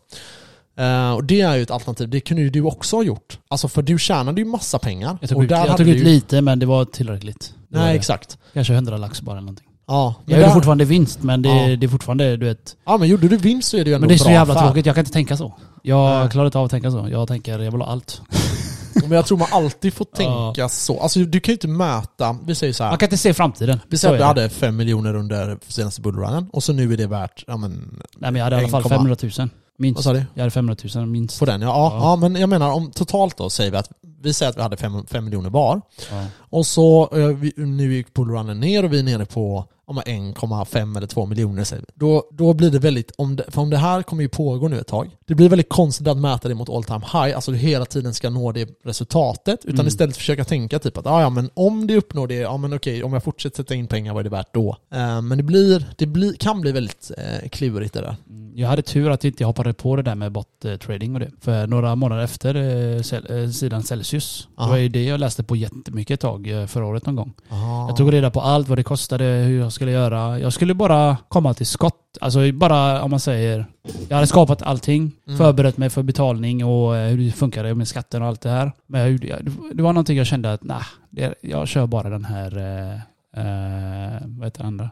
[0.78, 3.38] Eh, och det är ju ett alternativ, det kunde ju du också ha gjort.
[3.48, 5.18] Alltså för du tjänade ju massa pengar.
[5.20, 7.54] Jag tog och ut, jag tog du ut lite men det var tillräckligt.
[7.68, 7.98] Det var Nej det.
[7.98, 8.38] exakt.
[8.54, 9.66] Kanske 100 lax bara eller någonting.
[9.88, 11.76] Ja, Jag gjorde där, fortfarande vinst men det, Ja.
[11.76, 12.76] det är fortfarande, du vet.
[12.86, 14.54] ja men gjorde du vinst så är det ju ändå Men det är så jävla
[14.54, 14.66] affär.
[14.66, 15.54] tråkigt, jag kan inte tänka så.
[15.82, 16.30] Jag Nej.
[16.30, 17.08] klarar inte av att tänka så.
[17.10, 18.20] Jag tänker, jag vill ha allt.
[19.02, 20.52] Men jag tror man alltid får Ja.
[20.54, 21.00] tänka så.
[21.00, 22.90] Alltså du kan ju inte mäta, vi säger så här.
[22.90, 23.80] Man kan inte se framtiden.
[23.88, 24.24] Vi säger att det.
[24.24, 27.70] hade 5 miljoner under senaste bullrunnen och så nu är det värt, ja men,
[28.18, 29.48] Nej men jag hade i alla fall 1,- 500 000.
[29.78, 30.02] Vad Minst.
[30.02, 30.24] sa du?
[30.34, 31.38] Jag hade 500 000 minst.
[31.38, 31.68] På den ja.
[31.68, 31.90] ja.
[31.92, 32.10] Ja.
[32.10, 33.90] Ja men jag menar om totalt då säger vi att,
[34.22, 34.76] vi säger att vi hade
[35.08, 35.80] 5 miljoner var.
[36.10, 36.24] Ja.
[36.38, 41.06] Och så, eh, nu gick bullrunnen ner och vi är nere på om 1,5 eller
[41.06, 41.92] 2 miljoner säger vi.
[41.94, 44.80] Då, då blir det väldigt, om det, för om det här kommer ju pågå nu
[44.80, 47.56] ett tag, det blir väldigt konstigt att mäta det mot all time high, alltså du
[47.58, 49.86] hela tiden ska nå det resultatet, utan Mm.
[49.86, 53.04] istället försöka tänka typ att ah, ja men om det uppnår det, ja men okej,
[53.04, 54.76] om jag fortsätter sätta in pengar, vad är det värt då?
[54.92, 58.16] Eh, men det blir, det blir, kan bli väldigt eh, klurigt det där.
[58.58, 61.30] Jag hade tur att jag inte hoppade på det där med bot-trading och det.
[61.40, 64.70] För några månader efter eh, eh, sidan Celsius, det Aha.
[64.70, 67.32] var ju det jag läste på jättemycket ett tag eh, förra året någon gång.
[67.50, 67.88] Aha.
[67.88, 70.38] Jag tog reda på allt, vad det kostade, hur jag skulle göra.
[70.38, 72.18] Jag skulle bara komma till skott.
[72.20, 73.66] Alltså bara om man säger,
[74.08, 75.38] jag hade skapat allting, Mm.
[75.38, 78.72] förberett mig för betalning och eh, hur det funkade med skatten och allt det här.
[78.86, 82.56] Men jag, det var någonting jag kände att nej, det, jag kör bara den här,
[82.56, 82.94] eh,
[83.44, 84.90] eh, vad heter det andra?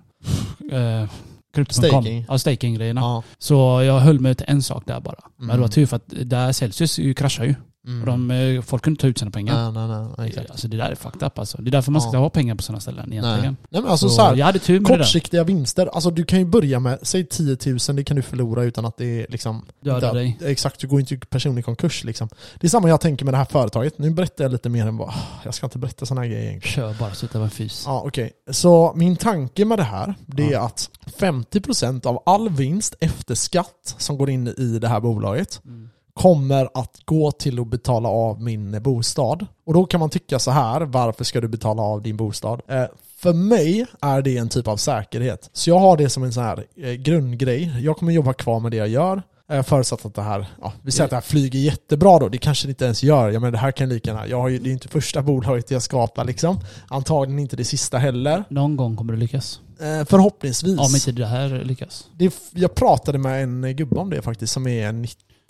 [1.55, 1.90] Crypto.com.
[1.90, 2.25] Staking.
[2.29, 3.01] Ja, staking-grejerna.
[3.01, 3.23] Ja.
[3.38, 5.17] Så jag höll mig till en sak där bara.
[5.37, 5.57] Men Mm.
[5.57, 7.55] det var tur för att där Celsius ju kraschar ju.
[7.87, 8.01] Mm.
[8.01, 9.70] Och de, eh, folk kunde ta ut sina pengar.
[9.73, 10.29] Nej, nej, nej.
[10.29, 10.51] Exakt.
[10.51, 11.62] Alltså det där är fucked up alltså.
[11.62, 12.18] Det är därför man ska Ja.
[12.18, 13.57] ha pengar på sådana ställen egentligen.
[13.70, 14.99] nej men alltså Så så här, jag hade tur med det där.
[14.99, 15.87] kortsiktiga vinster.
[15.87, 18.97] Alltså du kan ju börja med, säg 10 000, det kan du förlora utan att
[18.97, 19.64] det är liksom...
[19.81, 20.38] Döda dig.
[20.44, 22.29] Exakt, du går inte i personlig konkurs liksom.
[22.61, 23.99] Det är samma jag tänker med det här företaget.
[23.99, 25.12] Nu berättar jag lite mer än vad...
[25.44, 26.75] Jag ska inte berätta sådana här grejer egentligen.
[26.75, 27.83] Kör bara så att det var en fys.
[27.87, 28.31] Ja, okej.
[28.51, 30.61] Så min tanke med det här, det är Ja.
[30.66, 35.88] att 50% av all vinst efter skatt som går in i det här bolaget Mm.
[36.14, 39.46] Kommer att gå till att betala av min bostad.
[39.66, 42.61] Och då kan man tycka så här, varför ska du betala av din bostad?
[42.68, 42.85] Eh,
[43.16, 45.50] för mig är det en typ av säkerhet.
[45.53, 47.77] Så jag har det som en sån här eh, grundgrej.
[47.81, 49.22] Jag kommer jobba kvar med det jag gör.
[49.50, 52.38] Eh, förutsatt att det här, ja, vi säger att det här flyger jättebra då, det
[52.38, 53.31] kanske det inte ens gör.
[53.31, 55.70] Jag menar det här kan lika gärna, jag har ju, det är inte första bolaget
[55.70, 56.61] jag skapar liksom.
[56.88, 58.44] Antagligen inte det sista heller.
[58.48, 59.61] Någon gång kommer det lyckas.
[59.81, 60.81] Eh, förhoppningsvis.
[60.81, 62.07] Om inte det här lyckas.
[62.16, 64.92] Det, jag pratade med en gubbe om det faktiskt, som är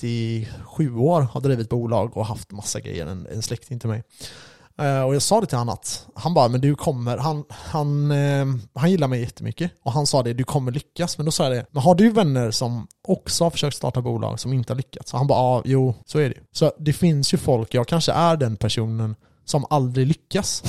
[0.03, 4.03] 97 år, har drivit bolag och haft massa grejer, en, en släkting till mig.
[4.79, 8.11] Eh, och jag sa det till honom att, han bara, men du kommer, han, han,
[8.11, 9.71] eh, han gillar mig jättemycket.
[9.83, 11.19] Och han sa det, du kommer lyckas.
[11.19, 14.41] Men då sa jag det, men har du vänner som också har försökt starta bolag
[14.41, 15.11] som inte har lyckats?
[15.11, 16.43] Så han bara, ja, jo, så är det ju.
[16.53, 20.63] Så det finns ju folk, jag kanske är den personen som aldrig lyckas.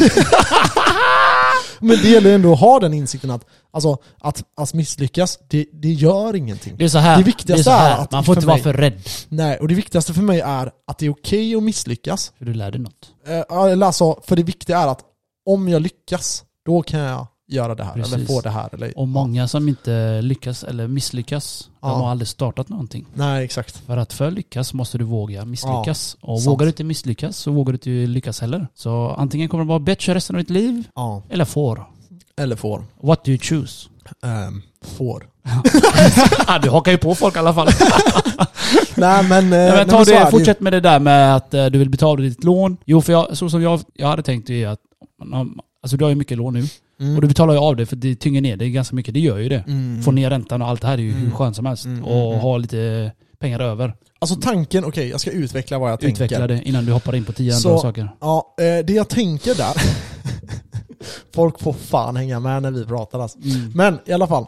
[1.80, 5.92] Men det gäller ändå att ha den insikten att, alltså, att, att misslyckas, det, det
[5.92, 6.74] gör ingenting.
[6.76, 7.16] Det är så här.
[7.16, 9.00] Det viktigaste det är, är att Man får inte vara för rädd.
[9.28, 12.32] Nej, och det viktigaste för mig är att det är okej att misslyckas.
[12.38, 13.10] För du lär dig något.
[13.26, 15.00] Eh, alltså, för det viktiga är att
[15.46, 18.26] om jag lyckas, då kan jag göra det här, eller Precis.
[18.26, 18.74] få det här.
[18.74, 21.88] Eller, Och många som inte lyckas eller misslyckas, Ja.
[21.88, 23.06] de har aldrig startat någonting.
[23.14, 23.76] Nej, exakt.
[23.86, 26.16] För att för att lyckas måste du våga misslyckas.
[26.20, 26.48] och sant.
[26.52, 28.68] vågar du inte misslyckas så vågar du inte lyckas heller.
[28.74, 31.86] Så antingen kommer det vara bättre resten av ditt liv, Ja, eller får.
[32.36, 32.84] eller får.
[33.02, 33.88] What do you choose?
[34.24, 35.26] Ehm, får.
[36.46, 37.68] ah, du hakar ju på folk i alla fall.
[38.96, 39.44] nej men...
[39.44, 41.78] eh, Nej, nej, men ta är det, fortsätt med det där med att eh, du
[41.78, 42.76] vill betala ditt lån.
[42.84, 44.80] Jo, för jag, så som jag, jag hade tänkt är att
[45.82, 46.64] Alltså du har ju mycket lån nu.
[47.00, 47.14] Mm.
[47.16, 49.14] Och du betalar ju av det för det tynger ner det ganska mycket.
[49.14, 49.64] Det gör ju det.
[49.68, 50.02] Mm.
[50.02, 51.32] Få ner räntan och allt det här är ju hur Mm.
[51.32, 51.84] skönt som helst.
[51.84, 53.94] Mm, och mm, ha lite pengar över.
[54.18, 56.54] Alltså tanken, okej jag ska utveckla vad jag Utveckla tänker.
[56.54, 58.10] det innan du hoppar in på tio Så- andra saker.
[58.20, 59.74] Ja, eh, det jag tänker där.
[61.34, 63.38] Folk får fan hänga med när vi pratar alltså.
[63.38, 63.72] Mm.
[63.74, 64.42] Men i alla fall.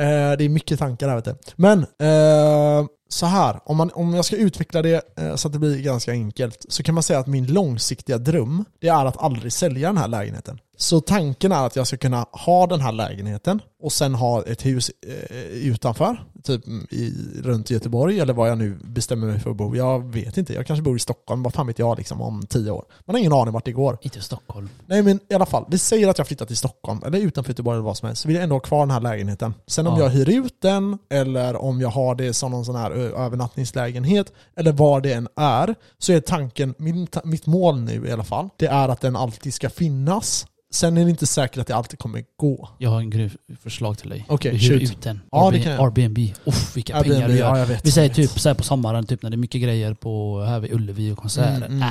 [0.00, 0.06] Eh,
[0.38, 1.34] det är mycket tankar här vet du.
[1.56, 5.02] Men eh, så här, om, man, om jag ska utveckla det
[5.36, 8.88] så att det blir ganska enkelt så kan man säga att min långsiktiga dröm det
[8.88, 10.58] är att aldrig sälja den här lägenheten.
[10.80, 14.66] Så tanken är att jag ska kunna ha den här lägenheten och sen ha ett
[14.66, 19.56] hus eh, utanför, typ i, runt Göteborg eller var jag nu bestämmer mig för att
[19.56, 19.76] bo.
[19.76, 22.70] Jag vet inte, jag kanske bor i Stockholm, vad fan vet jag liksom om tio
[22.70, 22.84] år.
[23.06, 23.98] Man har ingen aning vart det går.
[24.02, 24.68] Inte Stockholm.
[24.86, 27.76] Nej men i alla fall, vi säger att jag flyttar till Stockholm, eller utanför Göteborg
[27.76, 29.54] eller vad som helst, så vill jag ändå ha kvar den här lägenheten.
[29.66, 30.04] Sen om Ja.
[30.04, 34.72] jag hyr ut den, eller om jag har det som någon sån här övernattningslägenhet, eller
[34.72, 38.66] vad det än är, så är tanken, min, mitt mål nu i alla fall, det
[38.66, 40.46] är att den alltid ska finnas.
[40.72, 42.68] Sen är det inte säkert att det alltid kommer gå.
[42.78, 43.30] Jag har en grej
[43.60, 44.24] förslag till dig.
[44.28, 45.20] Okej, du hyr ut den.
[45.30, 45.84] Ja, det Airbnb- kan jag.
[45.84, 46.18] Airbnb.
[46.44, 47.56] Uff, vilka Airbnb, pengar du gör.
[47.56, 50.40] ja, vet, Vi säger typ så på sommaren, typ när det är mycket grejer på
[50.44, 51.56] här vid Ullevi och konserter.
[51.56, 51.82] Mm, mm,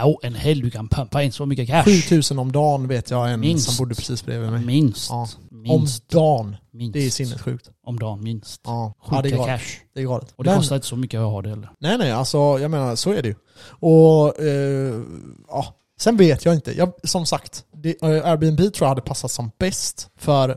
[0.00, 1.84] Ah, oh, en helg du kan pumpa in så mycket cash.
[1.84, 3.66] 7000 om dagen vet jag en Minst.
[3.72, 4.64] som bodde precis bredvid mig.
[4.64, 5.10] Minst.
[5.10, 5.28] Ja.
[5.50, 6.08] Om Minst.
[6.10, 6.56] dagen.
[6.72, 6.92] minst.
[6.94, 7.70] Det är sinnessjukt.
[7.86, 8.60] Om dagen, minst.
[8.64, 9.60] Ja, Sjuka det cash.
[9.94, 10.32] Det är galet.
[10.36, 11.70] Och det Men- kostar inte så mycket att ha det heller.
[11.80, 13.34] Nej nej, alltså jag menar så är det ju.
[13.70, 15.00] Och eh,
[15.48, 16.78] ja, sen vet jag inte.
[16.78, 20.08] Jag, som sagt, det, eh, Airbnb tror jag hade passat som bäst.
[20.16, 20.56] För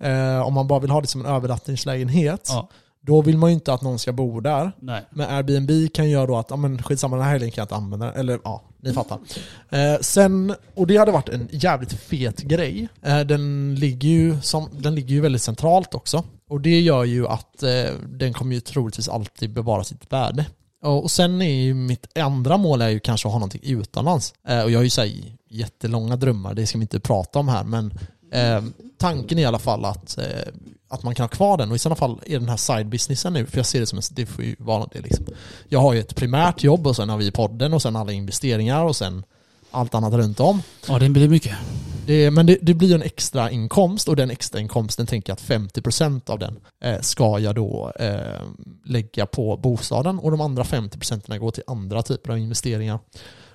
[0.00, 2.68] eh, om man bara vill ha det som en övernattningslägenhet, Ja.
[3.06, 4.72] då vill man ju inte att någon ska bo där.
[4.80, 5.02] Nej.
[5.10, 7.74] Men Airbnb kan göra då att, ja men skitsamma den här helgen kan jag inte
[7.74, 8.12] använda.
[8.12, 9.18] Eller ja, ni fattar.
[9.70, 12.88] Eh, sen, och det hade varit en jävligt fet grej.
[13.02, 16.24] Eh, den, ligger ju som, den ligger ju väldigt centralt också.
[16.50, 17.70] Och det gör ju att eh,
[18.08, 20.46] den kommer ju troligtvis alltid bevara sitt värde.
[20.82, 24.34] Och sen är ju mitt andra mål är ju kanske att ha någonting utomlands.
[24.48, 25.12] Eh, och jag har ju så här
[25.48, 27.98] jättelånga drömmar, det ska vi inte prata om här, men
[28.32, 28.64] eh,
[28.98, 30.24] tanken är i alla fall att, eh,
[30.88, 33.32] att man kan ha kvar den och i sådana fall är den här side businessen
[33.32, 35.26] nu, för jag ser det som en, det får ju vara det liksom.
[35.68, 38.84] Jag har ju ett primärt jobb och sen har vi podden och sen alla investeringar
[38.84, 39.24] och sen
[39.70, 40.62] allt annat runt om.
[40.88, 41.56] Ja, det blir mycket.
[42.06, 45.34] Det, men det, det blir ju en extra inkomst och den extra inkomsten tänker jag
[45.34, 48.42] att 50% av den eh, ska jag då eh,
[48.84, 52.98] lägga på bostaden och de andra 50% går till andra typer av investeringar.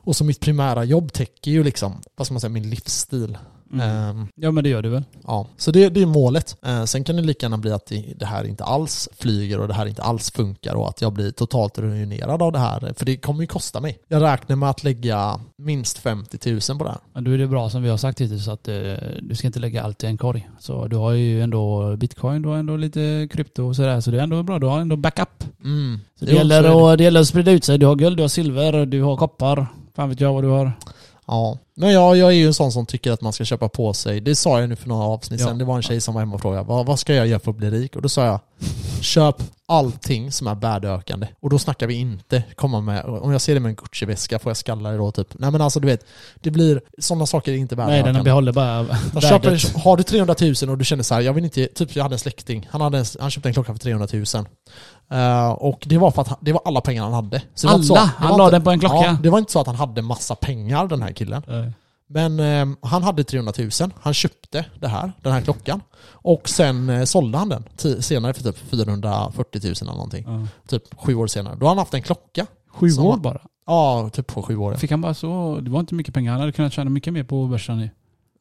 [0.03, 3.37] Och så mitt primära jobb täcker ju liksom, vad ska man säga, min livsstil.
[3.73, 3.89] Mm.
[3.89, 5.03] Ehm, Ja men det gör du väl?
[5.27, 6.57] Ja, så det, det är målet.
[6.65, 9.67] Eh, sen kan det lika gärna bli att det, det här inte alls flyger och
[9.67, 12.93] det här inte alls funkar och att jag blir totalt ruinerad av det här.
[12.97, 13.97] För det kommer ju kosta mig.
[14.07, 16.99] Jag räknar med att lägga minst 50 000 på det här.
[17.13, 18.75] Men då är det bra som vi har sagt hittills att eh,
[19.21, 20.49] du ska inte lägga allt i en korg.
[20.59, 24.01] Så du har ju ändå bitcoin, du har ändå lite krypto och sådär.
[24.01, 24.59] Så det är ändå bra.
[24.59, 25.43] Du har ändå backup.
[25.63, 25.99] Mm.
[26.19, 26.91] Så det, Jo, gäller det.
[26.91, 27.77] att, det gäller att sprida ut sig.
[27.77, 29.67] Du har guld, du har silver, du har koppar.
[29.95, 30.71] Fan vet jag vad du har.
[31.27, 33.93] Ja, men jag, jag är ju en sån som tycker att man ska köpa på
[33.93, 34.21] sig.
[34.21, 35.47] Det sa jag nu för några avsnitt Ja.
[35.47, 35.57] sedan.
[35.57, 37.51] Det var en tjej som var hemma och frågade vad, vad ska jag göra för
[37.51, 37.95] att bli rik?
[37.95, 38.39] Och då sa jag
[39.01, 41.27] köp allting som är värdeökande.
[41.39, 44.49] Och då snackar vi inte komma med, om jag ser det med en Gucci-väska får
[44.49, 45.27] jag skalla det då typ.
[45.39, 46.05] Nej men alltså du vet,
[46.41, 48.17] det blir, sådana saker är inte Nej värdeökande.
[48.17, 49.21] den behåller bara värdet.
[49.23, 52.03] köper, har du 300 000 och du känner så här, jag vill inte, typ jag
[52.03, 54.25] hade en släkting, han, hade en, han köpte en klocka för 300 000.
[55.11, 57.41] Eh, och det var för att han, det var alla pengar han hade.
[57.67, 57.83] Alla?
[57.83, 58.95] så, Han la den på en klocka?
[58.95, 61.43] Ja, det var inte så att han hade massa pengar den här killen.
[61.47, 61.71] Nej.
[62.07, 63.69] Men eh, han hade 300 000,
[64.01, 65.81] han köpte det här, den här klockan.
[66.11, 67.63] Och sen eh, sålde han den
[68.01, 70.23] senare för typ 440 000 eller någonting.
[70.27, 70.47] Ja.
[70.67, 71.55] Typ sju år senare.
[71.55, 72.45] Då har han haft en klocka.
[72.69, 73.41] Sju år bara.
[73.65, 74.73] Ja, typ på sju år.
[74.73, 76.31] Fick han bara så, det var inte mycket pengar.
[76.31, 77.89] Han hade kunnat tjäna mycket mer på börsen nu.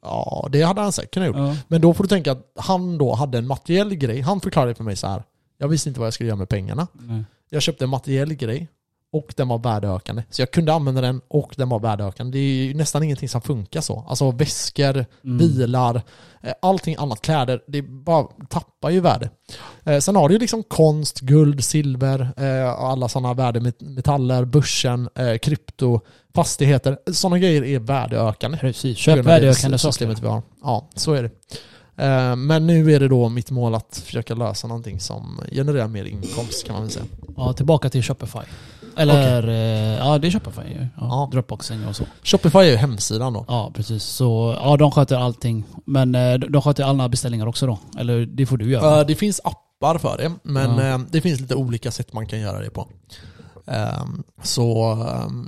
[0.03, 1.37] Ja, det hade han säkert kunnat gjort.
[1.37, 1.57] Ja.
[1.69, 4.21] Men då får du tänka att han då hade en materiell grej.
[4.21, 5.23] Han förklarade för mig så här.
[5.61, 6.87] Jag visste inte vad jag skulle göra med pengarna.
[6.93, 7.25] Nej.
[7.51, 8.69] Jag köpte en materiell grej
[9.13, 10.23] och den var värdeökande.
[10.31, 12.39] Så jag kunde använda den och den var värdeökande.
[12.39, 14.05] Det är ju nästan ingenting som funkar så.
[14.09, 15.39] Alltså väskor, Mm.
[15.39, 16.03] bilar,
[16.43, 19.31] eh, allting annat, kläder, det bara tappar ju värde.
[19.85, 25.09] Eh, Sen har du ju liksom konst, guld, silver, eh, och alla sådana värdemetaller, börsen,
[25.43, 26.01] krypto,
[26.35, 26.99] fastigheter.
[27.13, 28.59] Sådana grejer är värdeökande.
[28.59, 28.99] Precis.
[28.99, 30.29] Köp värdeökande systemet saker.
[30.29, 30.43] vi har.
[30.63, 31.31] Ja, så är det.
[32.01, 36.05] Eh, Men nu är det då mitt mål att försöka lösa någonting som genererar mer
[36.05, 37.05] inkomst kan man väl säga.
[37.37, 38.39] Ja, tillbaka till Shopify.
[38.97, 40.81] Eller, eh, ja det är Shopify ju.
[40.81, 41.29] Ja, Ja.
[41.33, 42.05] Dropboxing och så.
[42.23, 43.45] Shopify är ju hemsidan då.
[43.49, 44.03] Ja, precis.
[44.05, 45.65] Så ja, de sköter allting.
[45.87, 47.79] Men eh, de sköter alla beställningar också då?
[47.99, 49.05] Eller det får du göra?
[49.05, 51.01] Det finns appar för det, men Ja.
[51.11, 52.89] det finns lite olika sätt man kan göra det på.
[54.43, 54.97] Så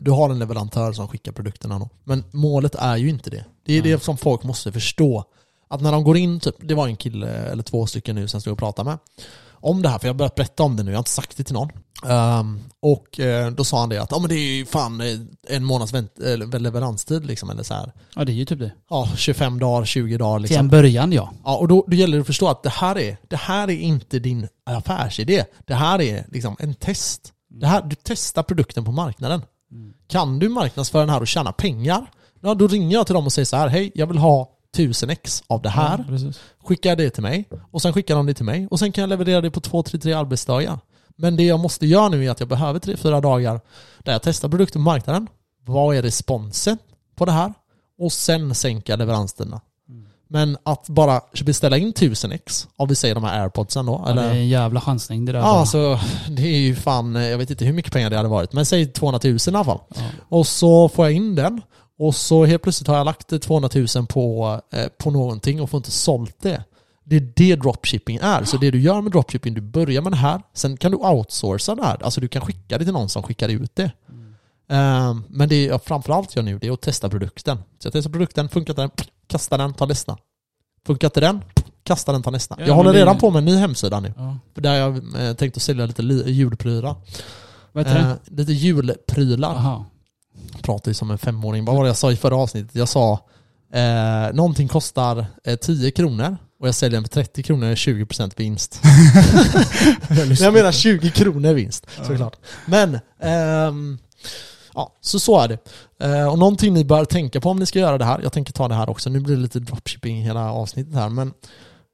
[0.03, 1.89] du har en leverantör som skickar produkterna då.
[2.05, 3.45] Men målet är ju inte det.
[3.67, 3.93] Det är Nej.
[3.93, 5.25] det som folk måste förstå.
[5.73, 8.37] Att när de går in, typ, det var en kille eller två stycken nu som
[8.37, 8.99] jag stod och pratade med.
[9.51, 11.37] Om det här, för jag har börjat berätta om det nu, jag har inte sagt
[11.37, 11.71] det till någon.
[12.07, 15.19] Ehm, och eh, då sa han det att ja, men det är ju fan eh,
[15.49, 17.93] en månads vänt, eller leveranstid liksom, eller så här.
[18.15, 18.73] Ja, det är ju typ det.
[18.91, 20.59] Ja, 25 dagar, 20 dagar Till liksom.
[20.59, 21.33] en början ja.
[21.45, 23.79] Ja, och då, då gäller det att förstå att det här är, det här är
[23.79, 25.45] inte din affärsidé.
[25.67, 27.33] Det här är liksom en test.
[27.51, 29.43] Det här, du testar produkten på marknaden.
[29.73, 29.93] Mm.
[30.09, 32.07] Kan du marknadsföra den här och tjäna pengar?
[32.41, 35.11] Ja, då ringer jag till dem och säger så här, hej, jag vill ha 1000
[35.11, 36.05] ex av det här.
[36.09, 36.33] Ja.
[36.65, 37.49] Skickar det till mig.
[37.71, 38.67] Och sen skickar de det till mig.
[38.71, 40.79] Och sen kan jag leverera det på 2-3 arbetsdagar.
[41.17, 43.61] Men det jag måste göra nu är att jag behöver 3-4 dagar
[43.99, 45.27] där jag testar produkten på marknaden.
[45.65, 46.79] Vad är responsen
[47.17, 47.55] på det här?
[47.99, 49.61] Och sen sänka leveranstiderna.
[49.89, 50.07] Mm.
[50.29, 54.05] Men att bara beställa in 1000 ex, om vi säger de här airpodsen då.
[54.07, 55.39] Ja, det är eller, en jävla chansning det där.
[55.39, 55.61] ja, bara.
[55.61, 58.67] alltså det är ju fan, jag vet inte hur mycket pengar det hade varit, men
[58.67, 59.81] säg 200 000 i alla fall.
[59.95, 60.03] Ja.
[60.29, 61.61] Och så får jag in den.
[62.07, 65.79] Och så helt plötsligt har jag lagt 200 000 på, eh, på någonting och får
[65.79, 66.65] inte sålt det.
[67.05, 68.45] Det är det dropshipping är.
[68.45, 70.43] Så det du gör med dropshipping, du börjar med det här.
[70.55, 72.03] Sen kan du outsourca det här.
[72.03, 73.91] Alltså du kan skicka det till någon som skickar ut det.
[74.71, 77.57] Eh, men det jag framförallt gör nu, det är att testa produkten.
[77.79, 78.91] Så jag testar produkten, funkar den,
[79.27, 80.17] kastar den, tar nästa.
[80.87, 81.45] Funkar inte den,
[81.85, 82.57] kastar den, tar nästa.
[82.59, 84.13] Ja, jag håller det- redan på med en ny hemsida nu.
[84.17, 84.37] Ja.
[84.55, 84.97] Där jag
[85.29, 86.95] eh, tänkt att sälja lite li- julprylar.
[87.73, 88.07] Vad heter det?
[88.11, 89.85] Eh, lite julprylar Jaha.
[90.63, 91.65] Pratar ju som en femåring.
[91.65, 92.75] Vad var det jag sa i förra avsnittet?
[92.75, 93.21] Jag sa
[93.73, 98.33] eh, någonting kostar eh, 10 kronor och jag säljer den för 30 kronor är 20%
[98.37, 98.81] vinst.
[100.09, 102.37] Men jag menar 20 kronor vinst, såklart.
[102.67, 103.99] Men, ehm,
[104.75, 105.59] ja, så så är det.
[106.07, 108.53] Eh, och någonting ni bör tänka på om ni ska göra det här, jag tänker
[108.53, 111.33] ta det här också, nu blir det lite dropshipping hela avsnittet här, men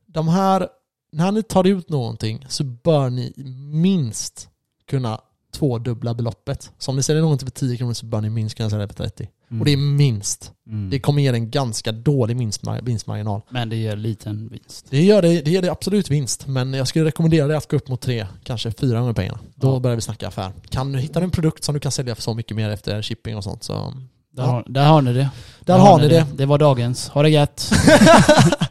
[0.07, 0.69] de här,
[1.13, 3.33] när ni tar ut någonting så bör ni
[3.73, 4.49] minst
[4.91, 5.21] kunna
[5.53, 6.71] tvådubbla beloppet.
[6.79, 8.95] Så om ni säljer någonting för 10 kronor så bör ni minst kunna sälja det
[8.95, 9.29] för 30.
[9.51, 9.61] Mm.
[9.61, 10.53] Och det är minst.
[10.69, 10.91] Mm.
[10.91, 13.41] Det kommer ge en ganska dålig vinstmar- vinstmarginal.
[13.51, 14.87] Men det ger liten vinst.
[14.91, 17.77] Det gör det, det ger det absolut vinst, men jag skulle rekommendera dig att gå
[17.77, 19.39] upp mot tre, kanske fyra gånger pengarna.
[19.55, 19.79] Då Ja.
[19.81, 20.53] börjar vi snacka affär.
[20.71, 23.37] Kan du hitta en produkt som du kan sälja för så mycket mer efter shipping
[23.37, 23.95] och sånt så...
[24.33, 24.51] Där, Ja.
[24.51, 25.29] har, där har ni det.
[25.61, 26.27] Där har ni det.
[26.37, 27.09] Det var dagens.
[27.09, 27.73] Ha det gött.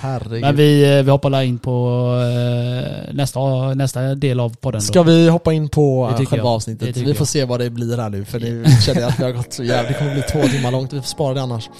[0.00, 0.40] Herregud.
[0.40, 3.40] Men vi, eh, vi hoppar in på eh, nästa,
[3.74, 4.84] nästa del av podden då.
[4.84, 6.46] Ska vi hoppa in på eh, själva jag.
[6.46, 6.96] Avsnittet?
[6.96, 7.28] Vi får jag.
[7.28, 9.64] se vad det blir här nu, för nu känner jag att vi har gått så
[9.64, 9.88] jävla...
[9.88, 11.70] Det kommer bli två timmar långt, vi får spara det annars.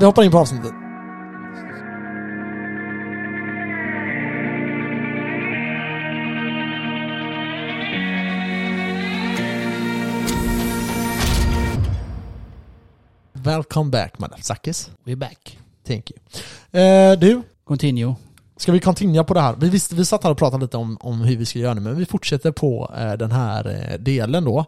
[0.00, 0.72] Vi hoppar in på avsnittet.
[13.32, 14.90] Welcome back motherfuckers.
[15.04, 15.58] We're back.
[15.88, 16.82] Thank you.
[16.82, 18.14] Eh, du, Continue.
[18.56, 19.54] ska vi continua på det här?
[19.58, 21.80] Vi, visste, vi satt här och pratade lite om, om hur vi ska göra nu,
[21.80, 24.64] men vi fortsätter på eh, den här eh, delen då.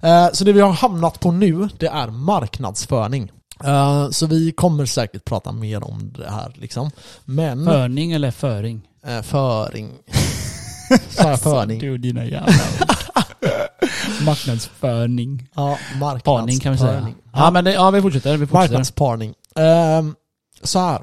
[0.00, 3.32] Eh, så det vi har hamnat på nu, det är marknadsföring.
[3.64, 6.90] Eh, så vi kommer säkert prata mer om det här liksom.
[7.24, 7.64] Men...
[7.64, 8.82] Förning eller föring?
[9.06, 9.90] Eh, föring.
[11.08, 11.78] Sa jag föring?
[11.78, 12.52] Du dina jävla
[14.24, 15.48] Marknadsföring.
[15.54, 15.78] Ja,
[16.24, 16.92] Parning kan vi säga.
[16.92, 17.14] marknadsföring.
[17.32, 18.36] Ja men det, ja, vi fortsätter.
[18.36, 18.58] Vi fortsätter.
[18.58, 19.34] Marknadsparning.
[19.56, 20.14] Ehm,
[20.64, 21.02] så här.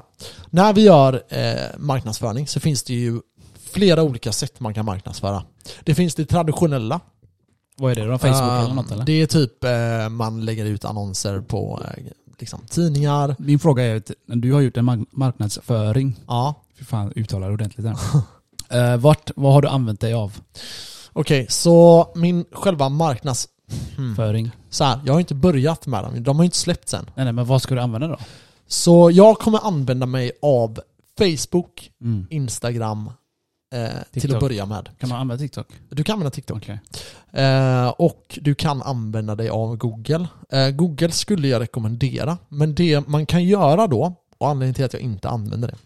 [0.50, 3.20] När vi gör eh, marknadsföring så finns det ju
[3.72, 5.42] flera olika sätt man kan marknadsföra.
[5.84, 7.00] Det finns det traditionella.
[7.76, 8.18] Vad är det då?
[8.18, 9.04] Facebook eller något eller?
[9.04, 12.04] Det är typ eh, man lägger ut annonser på eh,
[12.38, 13.36] liksom, tidningar.
[13.38, 16.20] Min fråga är, du har gjort en mark- marknadsföring.
[16.26, 16.54] Ja.
[16.78, 18.94] Fy fan, uttala det ordentligt där.
[18.94, 20.40] uh, vart, vad har du använt dig av?
[21.12, 23.48] Okej, så min själva marknads...
[23.96, 24.16] Hmm.
[24.16, 24.50] Föring?
[24.70, 26.22] Så här, jag har inte börjat med dem.
[26.22, 27.10] De har inte släppt sen.
[27.14, 28.16] Nej, nej, men vad ska du använda då?
[28.66, 30.80] Så jag kommer använda mig av
[31.18, 32.26] Facebook, Mm.
[32.30, 33.10] Instagram
[33.74, 33.88] eh,
[34.20, 34.88] till att börja med.
[34.98, 35.66] Kan man använda TikTok?
[35.90, 36.56] Du kan använda TikTok.
[36.56, 36.80] Okej.
[37.44, 40.26] Eh, och du kan använda dig av Google.
[40.52, 44.92] Eh, Google skulle jag rekommendera, men det man kan göra då, och anledningen till att
[44.92, 45.76] jag inte använder det.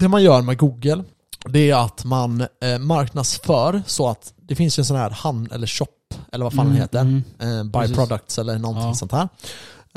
[0.00, 1.04] Det man gör med Google,
[1.48, 5.52] det är att man eh, marknadsför så att det finns ju en sån här hand
[5.52, 5.86] eller shop,
[6.32, 7.00] eller vad fan den heter.
[7.00, 7.22] Mm.
[7.38, 7.96] Eh, buy Precis.
[7.96, 8.94] products eller någonting Ja.
[8.94, 9.28] sånt här.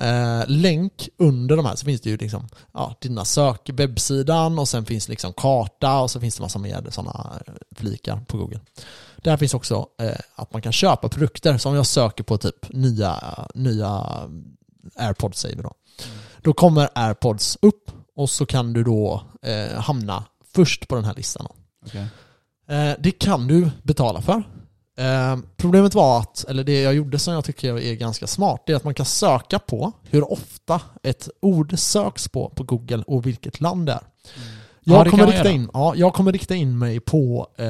[0.02, 4.68] Eh, länk under de här så finns det ju liksom ja, dina sök, webbsidan och
[4.68, 7.42] sen finns liksom karta och så finns det massa mer sådana
[7.76, 8.60] flikar på Google.
[9.18, 13.24] Där finns också eh, att man kan köpa produkter som jag söker på typ nya,
[13.54, 14.06] nya
[14.96, 15.74] airpods säger vi då.
[16.42, 21.16] Då kommer airpods upp och så kan du då eh, hamna först på den här
[21.16, 21.48] listan.
[21.86, 22.08] Okej.
[22.68, 24.44] Eh, det kan du betala för.
[25.00, 28.72] Eh, problemet var att, eller det jag gjorde som jag tycker är ganska smart, det
[28.72, 33.26] är att man kan söka på hur ofta ett ord söks på på Google och
[33.26, 34.02] vilket land det är.
[34.38, 34.59] Mm.
[34.90, 37.66] Jag, kommer rikta in, ja, jag kommer rikta in mig på eh,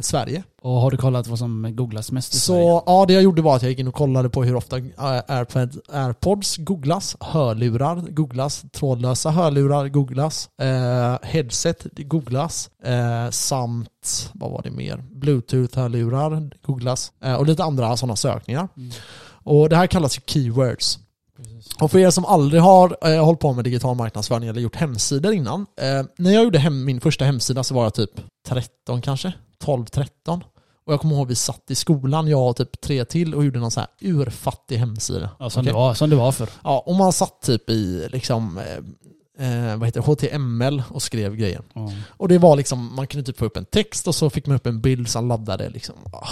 [0.00, 0.42] Sverige.
[0.62, 2.82] Och har du kollat vad som googlas mest i Så Sverige?
[2.86, 4.84] ja, det jag gjorde var att jag gick in och kollade på hur ofta eh,
[5.28, 14.62] airpods, airpods googlas, hörlurar googlas, trådlösa hörlurar googlas, eh, headset googlas, eh, samt, vad var
[14.62, 15.04] det mer?
[15.10, 18.68] Bluetooth-hörlurar googlas eh, och lite andra sådana sökningar.
[18.76, 18.90] Mm.
[19.42, 20.98] Och det här kallas ju keywords.
[21.80, 25.32] Och för er som aldrig har eh, hållit på med digital marknadsföring eller gjort hemsidor
[25.32, 25.66] innan.
[25.80, 28.10] Eh, när jag gjorde hem, min första hemsida så var jag typ
[28.46, 29.32] 13 kanske,
[29.64, 30.42] 12-13.
[30.86, 33.58] Och jag kommer ihåg vi satt i skolan, jag och typ tre till och gjorde
[33.58, 35.30] någon så här urfattig hemsida.
[35.38, 35.72] Ja, som, Okej.
[35.72, 36.48] det var, som det var för.
[36.64, 41.36] Ja, och man satt typ i liksom, eh, eh, vad heter det, HTML och skrev
[41.36, 41.62] grejer.
[41.72, 41.92] Ja.
[42.08, 44.56] Och det var liksom, man kunde typ få upp en text och så fick man
[44.56, 45.94] upp en bild som laddade liksom.
[46.12, 46.28] Ah,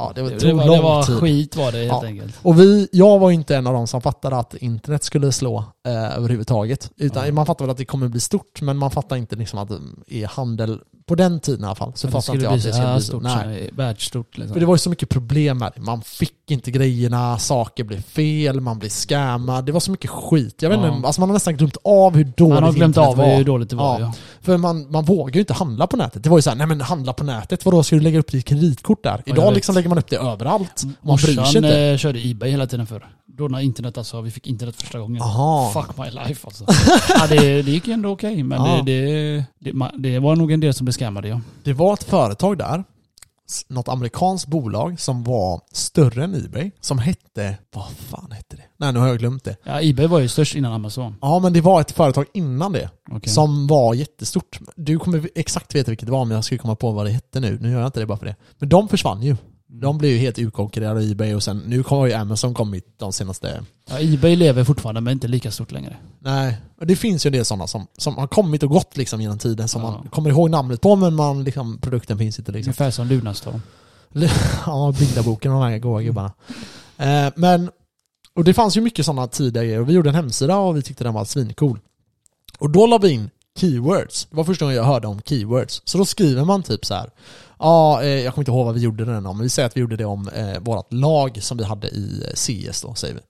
[0.00, 1.16] Ja, det, var, Det, det, var, lång det var tid.
[1.18, 2.04] skit var det helt Ja.
[2.06, 2.34] enkelt.
[2.42, 6.16] Och vi, jag var inte en av de som fattade att internet skulle slå eh,
[6.16, 6.90] överhuvudtaget.
[6.96, 7.32] Utan Ja.
[7.32, 10.22] man fattade väl att det kommer bli stort, men man fattar inte liksom att det
[10.22, 11.92] är handel på den tiden i alla fall.
[11.94, 13.06] Så Men skulle inte jag att det skulle bli så.
[13.06, 13.70] stort, Nej.
[13.72, 14.52] världsstort liksom.
[14.52, 15.80] För det var ju så mycket problem med det.
[15.80, 19.66] Man fick inte grejerna, saker blev fel, man blev scammad.
[19.66, 20.62] Det var så mycket skit.
[20.62, 20.94] Jag vet Ja.
[20.96, 23.36] inte, alltså man har nästan glömt av hur dåligt Man har glömt av var.
[23.36, 24.00] hur dåligt det var.
[24.00, 24.06] Ja.
[24.06, 24.12] Ja.
[24.42, 26.22] För man, man vågar ju inte handla på nätet.
[26.22, 28.44] Det var ju såhär, nej men handla på nätet, vadå ska du lägga upp ditt
[28.44, 29.22] kreditkort där?
[29.26, 30.82] Idag liksom lägger man upp det överallt.
[31.02, 31.78] Man bryr sig Morsan inte.
[31.80, 33.06] eh, körde Ebay hela tiden förr.
[33.26, 35.22] Då när internet alltså, vi fick internet första gången.
[35.22, 35.70] Aha.
[35.86, 36.64] Fuck my life alltså.
[37.14, 38.82] ja, det, det gick ändå okej, men Ja.
[38.86, 41.40] det, det, det, var nog en del som blev scammade ja.
[41.64, 42.84] Det var ett företag där,
[43.68, 48.62] något amerikanskt bolag som var större än Ebay, som hette, vad fan hette det?
[48.76, 49.56] Nej nu har jag glömt det.
[49.64, 49.82] ja.
[49.82, 51.16] Ebay var ju störst innan Amazon.
[51.20, 53.32] Ja men det var ett företag innan det, Okej.
[53.32, 54.58] som var jättestort.
[54.76, 57.40] Du kommer exakt veta vilket det var men jag ska komma på vad det hette
[57.40, 58.36] nu, nu gör jag inte det bara för det.
[58.58, 59.36] Men de försvann ju.
[59.70, 59.80] Mm.
[59.80, 63.12] De blev ju helt utkonkurrerade av Ebay och sen, nu har ju Amazon kommit de
[63.12, 65.96] senaste Ja, Ebay lever fortfarande men inte lika stort längre.
[66.18, 69.20] Nej, och det finns ju en del sådana som, som har kommit och gått liksom
[69.20, 69.90] genom tiden som Ja.
[69.90, 72.68] man kommer ihåg namnet på men man liksom, produkten finns inte liksom.
[72.70, 73.62] Ungefär som Lunarstorm.
[74.66, 76.32] ja, bildarboken och de här goa gubbarna.
[76.96, 77.70] Eh, men,
[78.34, 81.04] och det fanns ju mycket sådana tidiga grejer vi gjorde en hemsida och vi tyckte
[81.04, 81.78] den var svincool.
[82.58, 84.26] Och då la vi in keywords.
[84.30, 85.82] Det var första gången jag hörde om keywords.
[85.84, 87.10] Så då skriver man typ så här.
[87.60, 89.76] Ja, eh, jag kommer inte ihåg vad vi gjorde den om, men vi säger att
[89.76, 93.14] vi gjorde det om eh, vårt lag som vi hade i eh, CS då, säger
[93.14, 93.20] vi.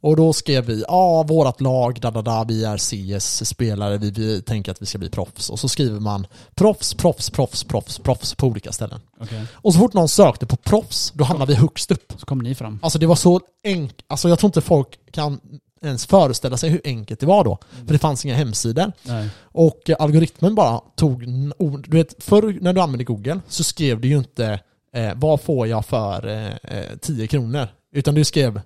[0.00, 4.42] Och då skrev vi, ja, vårt lag, da, da, da, vi är CS-spelare, vi, vi
[4.42, 5.50] tänker att vi ska bli proffs.
[5.50, 9.00] Och så skriver man proffs, proffs, proffs, proffs, proffs på olika ställen.
[9.20, 9.44] Okej.
[9.52, 12.12] Och så fort någon sökte på proffs, då hamnade vi högst upp.
[12.16, 12.78] Så kom ni fram.
[12.82, 15.40] Alltså det var så enkelt, alltså jag tror inte folk kan
[15.82, 17.58] ens föreställa sig hur enkelt det var då.
[17.86, 18.92] För det fanns inga hemsidor.
[19.02, 19.28] Nej.
[19.42, 21.24] Och eh, algoritmen bara tog,
[21.58, 24.60] ord- du vet förr när du använde Google så skrev du ju inte
[24.94, 27.68] eh, vad får jag för eh, eh, 10 kronor?
[27.94, 28.60] Utan du skrev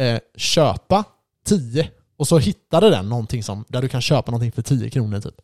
[0.00, 1.04] eh, köpa
[1.46, 5.20] 10 Och så hittade den någonting som, där du kan köpa någonting för 10 kronor
[5.20, 5.34] typ.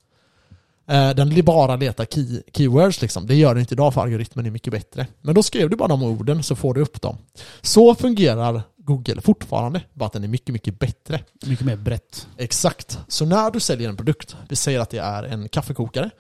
[0.88, 3.26] Eh, Den bara letar key, keywords liksom.
[3.26, 5.07] Det gör den inte idag för algoritmen är mycket bättre.
[5.22, 7.16] Men då skrev du bara de orden så får du upp dem.
[7.62, 11.20] Så fungerar Google fortfarande, bara att den är mycket, mycket bättre.
[11.47, 12.26] Mycket mer brett.
[12.37, 12.99] Exakt.
[13.09, 16.11] Så när du säljer en produkt, vi säger att det är en kaffekokare,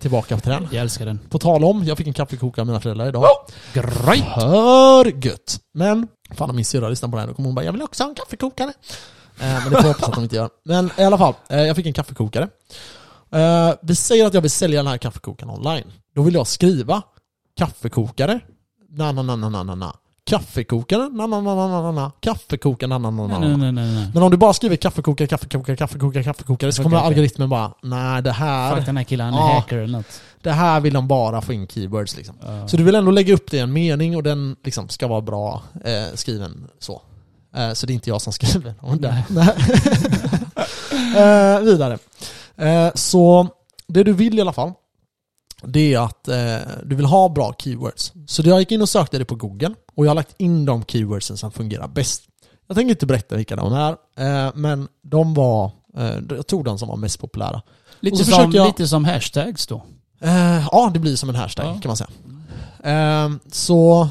[0.00, 0.68] tillbaka till den.
[0.72, 1.18] Jag älskar den.
[1.30, 3.26] På tal om, jag fick en kaffekokare av mina föräldrar idag.
[3.74, 4.34] Great!
[4.34, 5.60] För gött!
[5.74, 7.82] Men, fan om min syrra lyssnar på det här, då kommer hon bara 'Jag vill
[7.82, 8.72] också ha en kaffekokare'
[9.40, 10.50] eh, Men det får jag hoppas att de inte gör.
[10.64, 12.48] Men i alla fall, eh, jag fick en kaffekokare.
[13.32, 15.92] Eh, vi säger att jag vill sälja den här kaffekokaren online.
[16.14, 17.02] Då vill jag skriva
[17.58, 18.40] kaffekokare,
[18.90, 19.96] na na na na na na.
[20.32, 22.10] Kaffekokare, na na na na na na na.
[22.20, 24.10] Kaffekokare, na na na na Nej, nej, nej, nej.
[24.14, 27.06] Men om du bara skriver kaffekokare, kaffekokare, kaffekokare, kaffekokare så kommer okej.
[27.06, 30.20] algoritmen bara Nej det här, Fuck den här killen, han är hacker eller något.
[30.42, 32.34] det här vill de bara få in keywords liksom.
[32.42, 32.68] Ja.
[32.68, 35.20] Så du vill ändå lägga upp det i en mening och den liksom ska vara
[35.20, 37.02] bra eh, skriven så.
[37.56, 39.14] Eh, så det är inte jag som skriver den.
[41.16, 41.98] Eh, vidare.
[42.56, 43.48] Eh, så
[43.86, 44.72] det du vill i alla fall,
[45.66, 48.12] det är att eh, du vill ha bra keywords.
[48.26, 50.84] Så jag gick in och sökte det på Google och jag har lagt in de
[50.84, 52.22] keywordsen som fungerar bäst.
[52.66, 56.78] Jag tänker inte berätta vilka de är, eh, men de var, eh, jag tog de
[56.78, 57.62] som var mest populära.
[58.00, 59.82] Lite, så som, jag- lite som hashtags då.
[60.20, 61.80] Eh, ja, det blir som en hashtag Ja.
[61.82, 62.10] kan man säga.
[62.84, 64.08] Eh, så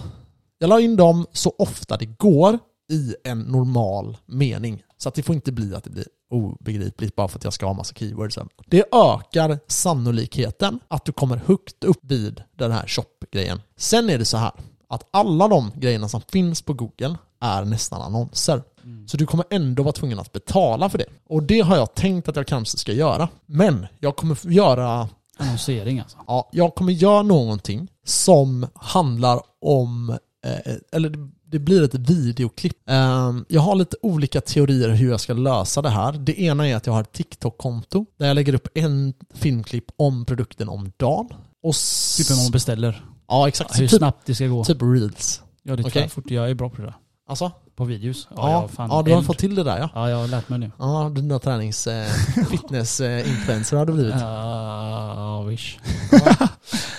[0.59, 2.59] jag la in dem så ofta det går
[2.91, 4.83] i en normal mening.
[4.97, 7.65] Så att det får inte bli att det blir obegripligt bara för att jag ska
[7.65, 8.37] ha massa keywords.
[8.65, 13.61] Det ökar sannolikheten att du kommer högt upp vid den här shop-grejen.
[13.77, 14.51] Sen är det så här
[14.89, 18.63] att alla de grejerna som finns på Google är nästan annonser.
[19.07, 21.05] Så du kommer ändå vara tvungen att betala för det.
[21.29, 23.29] Och det har jag tänkt att jag kanske ska göra.
[23.45, 25.09] Men jag kommer göra
[25.41, 26.17] Annonsering alltså.
[26.27, 30.09] Ja, jag kommer göra någonting som handlar om,
[30.45, 32.89] eh, eller det- blir ett videoklipp.
[32.89, 36.11] Eh, jag har lite olika teorier hur jag ska lösa det här.
[36.13, 40.25] Det ena är att jag har ett TikTok-konto där jag lägger upp en filmklipp om
[40.25, 41.27] produkten om dagen.
[41.63, 41.75] Och
[42.17, 43.05] Typ när man beställer.
[43.27, 43.79] Ja, exakt.
[43.79, 44.63] Hur typ, snabbt det ska gå.
[44.63, 45.41] typ reels.
[45.63, 46.07] Ja, det okay.
[46.07, 46.31] fort.
[46.31, 46.95] Jag är bra på det där.
[47.29, 47.51] Alltså?
[47.75, 48.27] På videos.
[48.35, 49.27] Ja, Ja, fan ja du har eld.
[49.27, 49.89] fått till det där ja.
[49.93, 50.71] Ja, jag har lärt mig nu.
[50.79, 52.07] Ja, dina tränings eh,
[52.49, 54.15] fitness-influencer har du blivit.
[54.19, 55.77] Ja, wish.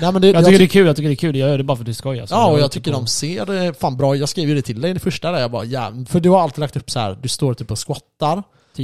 [0.03, 1.37] Nej, men det, Jag tycker det är kul, jag tycker det är kul.
[1.37, 2.21] Jag gör det bara för att det är skoj.
[2.21, 2.35] Alltså.
[2.35, 4.17] Ja, och jag ute tycker på- de ser eh, fan bra.
[4.17, 5.41] Jag skrev ju det till dig i det första där.
[5.41, 7.19] Jag bara, ja, för du har alltid lagt upp så här.
[7.23, 8.43] du står typ och squattar.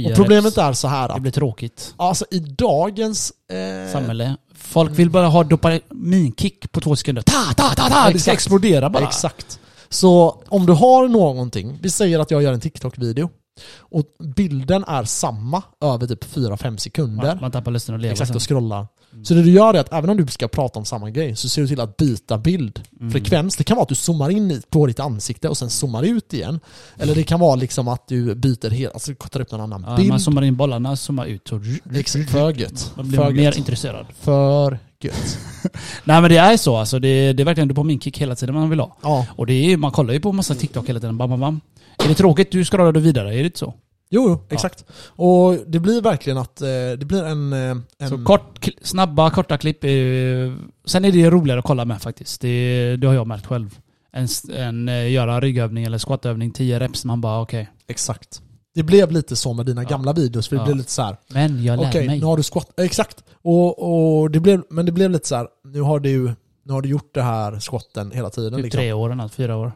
[0.09, 1.93] Och problemet är så här Det att, blir tråkigt.
[1.97, 3.33] alltså i dagens...
[3.51, 4.35] Eh, Samhälle.
[4.55, 7.21] Folk vill bara ha dopaminkick på två sekunder.
[7.21, 8.09] Ta, ta, ta, ta!
[8.13, 9.03] Det ska explodera bara.
[9.03, 9.59] Exakt.
[9.89, 13.29] Så om du har någonting, vi säger att jag gör en TikTok-video
[13.77, 14.03] och
[14.35, 17.27] bilden är samma över typ 4-5 sekunder.
[17.27, 18.87] Man, man tappar lusten att leva Exakt, och scrollar.
[19.23, 21.49] Så det du gör är att även om du ska prata om samma grej så
[21.49, 22.81] ser du till att byta bild.
[22.99, 23.11] Mm.
[23.11, 26.33] Frekvens, det kan vara att du zoomar in på ditt ansikte och sen zoomar ut
[26.33, 26.59] igen.
[26.97, 29.95] Eller det kan vara liksom att du byter helt, alltså tar upp någon annan Ja,
[29.97, 30.09] bild.
[30.09, 31.51] man zoomar in bollarna, zoomar ut.
[31.51, 31.61] Och
[31.95, 32.91] Exakt, för gött.
[32.95, 33.57] man blir För mer gött.
[33.57, 34.05] intresserad.
[34.19, 35.37] För gött.
[36.03, 36.99] Nej men det är så alltså.
[36.99, 38.97] Det, det är verkligen dopaminkick hela tiden man vill ha.
[39.01, 39.25] Ja.
[39.35, 41.17] Och det är, man kollar ju på massa TikTok hela tiden.
[41.17, 41.61] Bam, bam, bam.
[42.03, 43.33] Är det tråkigt, du scrollar då vidare.
[43.33, 43.73] Är det inte så?
[44.11, 44.85] Jo, jo, exakt.
[45.07, 47.53] Och det blir verkligen att eh, det blir en...
[47.53, 49.83] eh, en Så kort, snabba, korta klipp.
[49.83, 52.41] Är, sen är det roligare att kolla med faktiskt.
[52.41, 53.79] Det, det har jag märkt själv.
[54.11, 57.05] En, s- en eh, göra ryggövning eller squatövning, 10 reps.
[57.05, 57.69] Man bara okej.
[57.87, 58.41] Exakt.
[58.75, 59.89] Det blev lite så med dina Ja.
[59.89, 60.65] gamla videos, för det Ja.
[60.65, 61.17] blev lite så här.
[61.27, 62.19] Men jag lär Okej, mig.
[62.19, 62.79] nu har du squat...
[62.79, 63.23] Exakt.
[63.41, 65.47] Och, och det blev, men det blev lite så här.
[65.63, 66.35] nu har du,
[66.65, 68.53] nu har du gjort det här squatten hela tiden.
[68.53, 68.77] Typ liksom.
[68.79, 69.71] tre år, eller fyra år.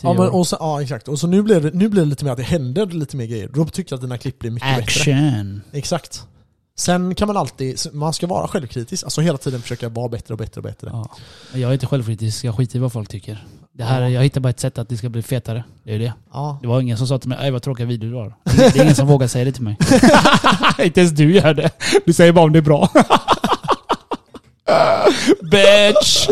[0.00, 1.08] Ja, men, och så, ja exakt.
[1.08, 3.26] Och så nu blev, det, nu blev det lite mer att det händer lite mer
[3.26, 3.48] grejer.
[3.54, 4.82] Då tyckte jag att dina klipp blev mycket bättre.
[4.82, 5.62] Action!
[5.72, 6.26] Exakt.
[6.76, 9.04] Sen kan man alltid, man ska vara självkritisk.
[9.04, 10.90] Alltså hela tiden försöka vara bättre och bättre och bättre.
[10.92, 11.10] Ja.
[11.54, 13.46] Jag är inte självkritisk, jag skiter i vad folk tycker.
[13.72, 14.08] Det här, Ja.
[14.08, 15.64] Jag hittar bara ett sätt att det ska bli fetare.
[15.84, 16.12] Det är det.
[16.32, 16.58] Ja.
[16.62, 18.34] Det var ingen som sa till mig vad tråkiga videor du har.
[18.44, 19.76] Det är ingen som vågar säga det till mig.
[20.78, 21.70] inte ens du gör det.
[22.06, 22.88] Du säger bara om det är bra.
[25.50, 26.28] Bitch!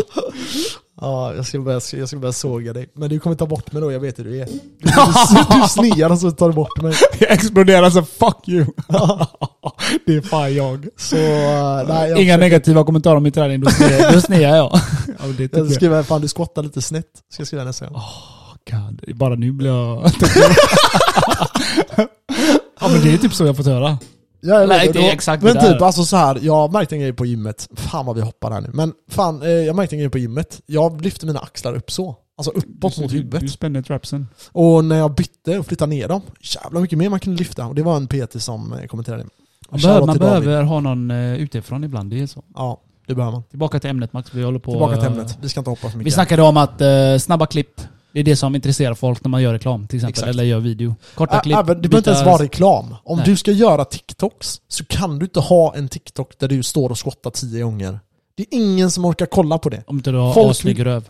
[1.03, 2.89] Ja, jag ska, börja, jag ska börja såga dig.
[2.93, 4.45] Men du kommer ta bort mig då, jag vet hur du är.
[4.45, 6.93] Du, du, du snear och så tar du bort mig.
[7.19, 8.65] Jag exploderar så fuck you.
[10.05, 10.87] det är fan jag.
[10.97, 13.69] Så, uh, nej, jag, Inga negativa kommentarer om min träning, då
[14.21, 14.71] snear, jag.
[15.19, 15.73] ja, det jag jag.
[15.73, 17.11] skriver, fan du skottar lite snett.
[17.29, 18.01] Ska jag skriva nästa gång.
[18.71, 20.11] God, bara nu blir jag...
[22.79, 23.97] ja men det är typ så jag fått höra.
[24.41, 25.73] Ja, jag Nej, vet, det exakt Men det där.
[25.73, 27.69] typ alltså så här, jag märkte en grej på gymmet.
[27.75, 28.69] Fan vad vi hoppar här nu.
[28.73, 30.61] Men fan, eh, jag märkte en grej på gymmet.
[30.65, 32.15] Jag lyfte mina axlar upp så.
[32.37, 33.41] Alltså uppåt mot huvudet.
[33.41, 34.27] Du spänner trapsen.
[34.51, 37.65] Och när jag bytte och flyttade ner dem, jävlar mycket mer man kunde lyfta.
[37.65, 39.25] Och det var en PT som eh, kommenterade.
[39.69, 42.43] Man, behöver, man behöver ha någon uh, utifrån ibland, det är så.
[42.55, 43.43] Ja, det behöver man.
[43.43, 44.71] Tillbaka till ämnet Max, vi håller på...
[44.71, 45.37] Tillbaka till eh, ämnet.
[45.41, 46.07] Vi ska inte hoppa för mycket.
[46.07, 47.81] Vi snackade om att eh, snabba klipp,
[48.13, 50.29] Det är det som intresserar folk när man gör reklam till exempel, Exakt.
[50.29, 50.95] eller gör video.
[51.15, 51.57] Korta Ä- klipp.
[51.57, 52.95] Även, det behöver inte ens vara reklam.
[53.03, 53.25] Om Nej.
[53.27, 56.97] du ska göra TikToks så kan du inte ha en TikTok där du står och
[56.97, 57.99] skottar tio gånger.
[58.35, 59.83] Det är ingen som orkar kolla på det.
[59.87, 61.09] Om inte du har assnygg röv.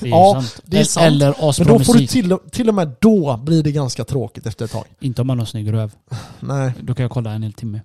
[0.00, 0.60] Det Ja, sant.
[0.64, 1.06] det är sant.
[1.06, 4.64] Eller Men då får du till, till och med då blir det ganska tråkigt efter
[4.64, 4.84] ett tag.
[5.00, 5.92] Inte om man har snygg röv.
[6.40, 7.80] Nej, Då kan jag kolla en hel timme.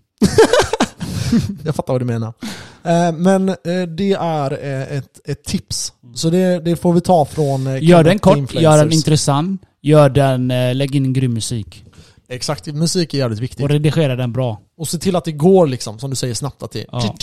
[1.66, 2.34] jag fattar vad du menar.
[2.86, 3.56] Eh, Men eh,
[3.98, 5.94] det är eh, ett, ett tips.
[6.16, 7.84] Så det, det får vi ta från...
[7.84, 11.84] Gör den kort, gör den intressant, gör den, lägg in grym musik.
[12.30, 13.64] Exakt, musik är jävligt viktigt.
[13.64, 14.60] Och redigera den bra.
[14.78, 17.16] Och se till att det går liksom, som du säger snabbt, att det Ja.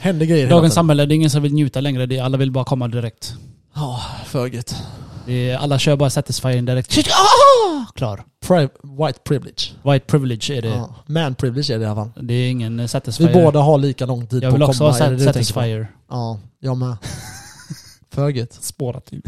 [0.00, 2.24] händer grejer Dagens samhälle, det är ingen som vill njuta längre.
[2.24, 3.34] Alla vill bara komma direkt.
[3.74, 4.76] Ja, för gött.
[5.26, 6.92] Är, alla kör bara Satisfying direkt.
[6.92, 7.84] Shit, ah!
[7.94, 8.24] Klar.
[8.46, 9.62] Pri- white privilege.
[9.84, 10.68] White privilege är det.
[10.68, 10.94] Ja.
[11.06, 12.24] Man privilege är det i alla fall.
[12.24, 13.28] Det är ingen eh, Satisfyer.
[13.28, 14.90] Vi båda har lika lång tid Jag på vill att också komma.
[14.90, 15.44] ha är det sat- du tänker på?
[15.44, 15.92] Satisfyer.
[16.10, 16.96] Ja, jag med.
[18.10, 18.52] för gött.
[18.52, 19.24] Spårat ut.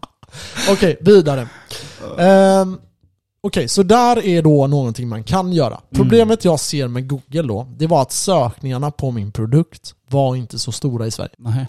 [0.70, 1.48] Okej, vidare.
[2.18, 2.78] Ehm,
[3.42, 5.80] Okej, så där är då någonting man kan göra.
[5.94, 10.58] Problemet jag ser med Google då, det var att sökningarna på min produkt var inte
[10.58, 11.30] så stora i Sverige.
[11.38, 11.66] Nej.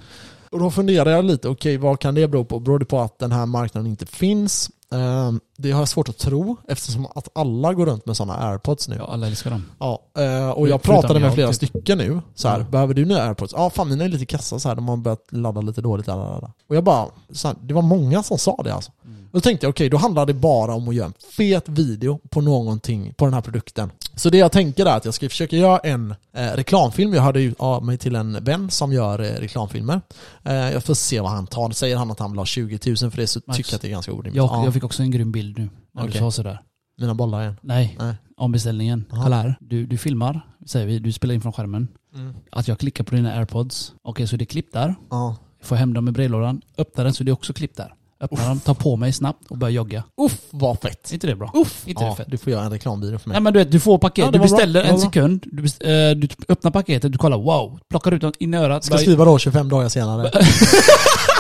[0.52, 2.60] Och då funderar jag lite, okej vad kan det bero på?
[2.60, 4.70] Beror det på att den här marknaden inte finns?
[4.92, 8.88] Ehm, det har jag svårt att tro eftersom att alla går runt med sådana airpods
[8.88, 8.96] nu.
[9.00, 9.66] Ja, alla älskar dem.
[9.80, 11.56] Ja, eh, och jag pratade med flera typ.
[11.70, 12.22] stycken nu.
[12.36, 12.66] Så här, Ja.
[12.66, 13.54] behöver du nya airpods?
[13.58, 14.76] Ja, fan mina är lite kassa så här.
[14.76, 16.06] De har börjat ladda lite dåligt.
[16.06, 16.52] Där, där, där.
[16.70, 18.92] Och jag bara, så här, det var många som sa det alltså.
[19.06, 19.18] Mm.
[19.32, 22.42] Då tänkte jag, okej då handlar det bara om att göra en fet video på
[22.42, 23.92] någonting, på den här produkten.
[24.16, 27.14] Så det jag tänker är att jag ska försöka göra en eh, reklamfilm.
[27.14, 30.02] Jag hörde ju av mig till en vän som gör eh, reklamfilmer.
[30.44, 31.72] Eh, jag får se vad han tar.
[31.72, 33.58] Säger han att han vill ha 20 000 för det så Max.
[33.58, 34.36] tycker jag att det är ganska orimligt.
[34.36, 35.70] Jag, ja, jag fick också en grym bild nu.
[35.94, 36.14] När Okej.
[36.14, 36.62] du sa sådär.
[36.98, 37.56] Mina bollar igen.
[37.62, 38.16] Nej, Nej.
[38.38, 39.06] om beställningen.
[39.12, 39.24] Aha.
[39.24, 39.56] Kolla här.
[39.60, 41.00] Du, du filmar, säger vi.
[41.00, 41.88] Du spelar in från skärmen.
[42.16, 42.34] Mm.
[42.52, 43.94] Att jag klickar på dina airpods.
[44.04, 44.96] Okej, så det är klipp där.
[45.10, 45.36] Ja.
[45.64, 46.62] Får hem dem i brevlådan.
[46.78, 47.94] Öppnar den så det är också klipp där.
[48.22, 50.04] Öppnar dem, tar på mig snabbt och börjar jogga.
[50.22, 51.10] Uff, vad fett.
[51.10, 51.52] Är inte det bra?
[51.56, 52.28] Uff, Inte ja, det fett?
[52.32, 53.34] du får göra en reklamvideo för mig.
[53.36, 54.56] Nej men du vet, du får paket, Ja, det du var bra.
[54.58, 55.06] beställer Det en bra.
[55.06, 58.58] sekund, du, best, eh, du öppnar paketet, du kollar wow, plockar ut den in i
[58.58, 58.84] örat.
[58.84, 60.32] Ska börjar- skriva då 25 dagar senare.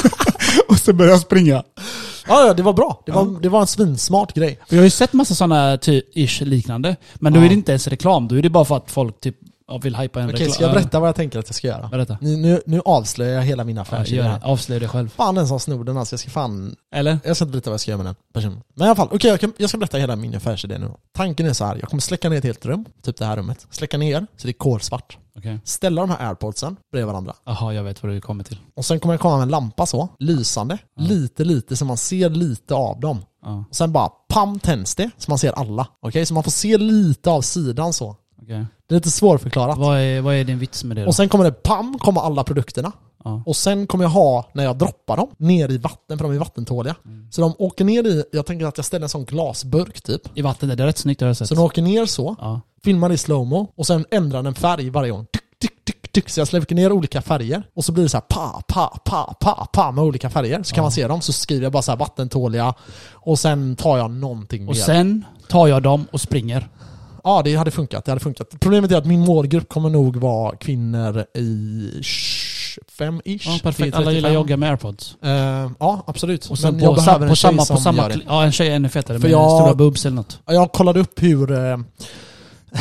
[0.70, 1.64] och sen börjar jag springa.
[2.28, 3.03] Ja, ja, det var bra.
[3.05, 4.59] Det var, det var en svinsmart grej.
[4.69, 6.95] Jag har ju sett massa sådana typ ish liknande.
[7.15, 9.36] Men då är det inte ens reklam, då är det bara för att folk typ
[9.67, 10.51] ja, vill hypa en Okej, reklam.
[10.53, 11.88] ska jag berätta vad jag tänker att jag ska göra?
[11.88, 12.17] Berätta.
[12.22, 14.39] Nu, nu, nu avslöjar jag hela min affärsidé här.
[14.43, 15.09] Avslöja dig själv.
[15.09, 16.76] Fan den som snor den alltså, jag ska fan...
[16.95, 17.19] Eller?
[17.24, 18.61] Jag ska inte berätta vad jag ska göra med den personen.
[18.76, 20.91] Men i alla fall, okej jag, kan- jag ska berätta hela min affärsidé nu.
[21.15, 23.67] Tanken är så här, jag kommer släcka ner ett helt rum, typ det här rummet.
[23.72, 25.17] Släcka ner, så det är kolsvart.
[25.38, 25.59] Okej.
[25.63, 27.34] Ställa de här airpodsen bredvid varandra.
[27.45, 28.57] Jaha, jag vet vad du kommer till.
[28.75, 30.77] Och sen kommer jag komma en lampa så, lysande.
[30.95, 31.03] Ja.
[31.03, 33.25] Lite, lite, så man ser lite av dem.
[33.45, 35.88] Ja, Och sen bara pam tänds det, så man ser alla.
[36.01, 38.15] Okej, så man får se lite av sidan så.
[38.41, 38.65] okej.
[38.88, 39.77] Det är lite svårförklarat.
[39.77, 41.07] Vad, är, vad är din vits med det då?
[41.07, 42.91] Och sen kommer det pam, kommer alla produkterna.
[43.24, 43.43] Ja.
[43.45, 46.39] Och sen kommer jag ha, när jag droppar dem, ner i vatten, för de är
[46.39, 46.95] vattentåliga.
[47.05, 47.28] Mm.
[47.32, 50.22] Så de åker ner i, jag tänker att jag ställer en sån glasburk typ.
[50.38, 51.47] I vattnet, det är rätt snyggt det har jag sett.
[51.47, 52.61] Så de åker ner så, Ja.
[52.84, 55.26] filmar i slowmo och sen ändrar den färg varje gång.
[55.32, 56.30] Tyck, tyck, tyck, tyck.
[56.30, 59.34] Så jag släcker ner olika färger och så blir det så här pa, pa, pa,
[59.39, 60.63] pa, pa med olika färger.
[60.63, 60.86] Så kan Ja.
[60.86, 62.74] man se dem, så skriver jag bara så här vattentåliga
[63.13, 64.82] och sen tar jag någonting Och mer.
[64.82, 66.69] sen tar jag dem och springer.
[67.24, 68.05] Ja, det hade funkat.
[68.05, 68.47] Det hade funkat.
[68.59, 72.01] Problemet är att min målgrupp kommer nog vara kvinnor i
[72.97, 73.41] 25-ish.
[73.45, 73.95] Ja, perfekt.
[73.95, 74.34] Alla gillar 35.
[74.34, 75.15] jogga med airpods.
[75.24, 76.45] Eh, ja, absolut.
[76.49, 79.19] Och sen Men på, en på samma, på samma Ja, en tjej är ännu fetare
[79.19, 80.39] För med jag- stora boobs eller något.
[80.45, 81.51] Jag kollade upp hur...
[81.51, 81.78] Eh,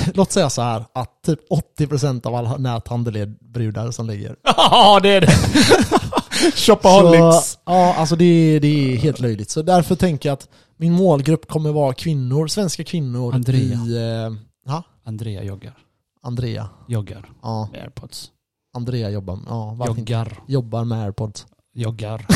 [0.14, 1.38] låt säga så här att typ
[1.78, 4.36] 80% av all näthandel är brudar som ligger.
[4.56, 5.30] Ja, det är det.
[6.54, 6.78] Så,
[7.64, 9.50] ja, alltså det, är- det är helt löjligt.
[9.50, 13.60] Så därför tänker jag att min målgrupp kommer vara kvinnor, svenska kvinnor Andrea.
[13.62, 14.24] i...
[14.66, 14.82] Eh, ha?
[15.06, 15.74] Andrea joggar.
[16.22, 16.68] Andrea.
[16.88, 18.30] Joggar Ja, med airpods.
[18.74, 20.12] Andrea jobbar, ja, varför inte?
[20.12, 20.38] Joggar.
[20.46, 21.46] jobbar med airpods.
[21.74, 22.26] Joggar.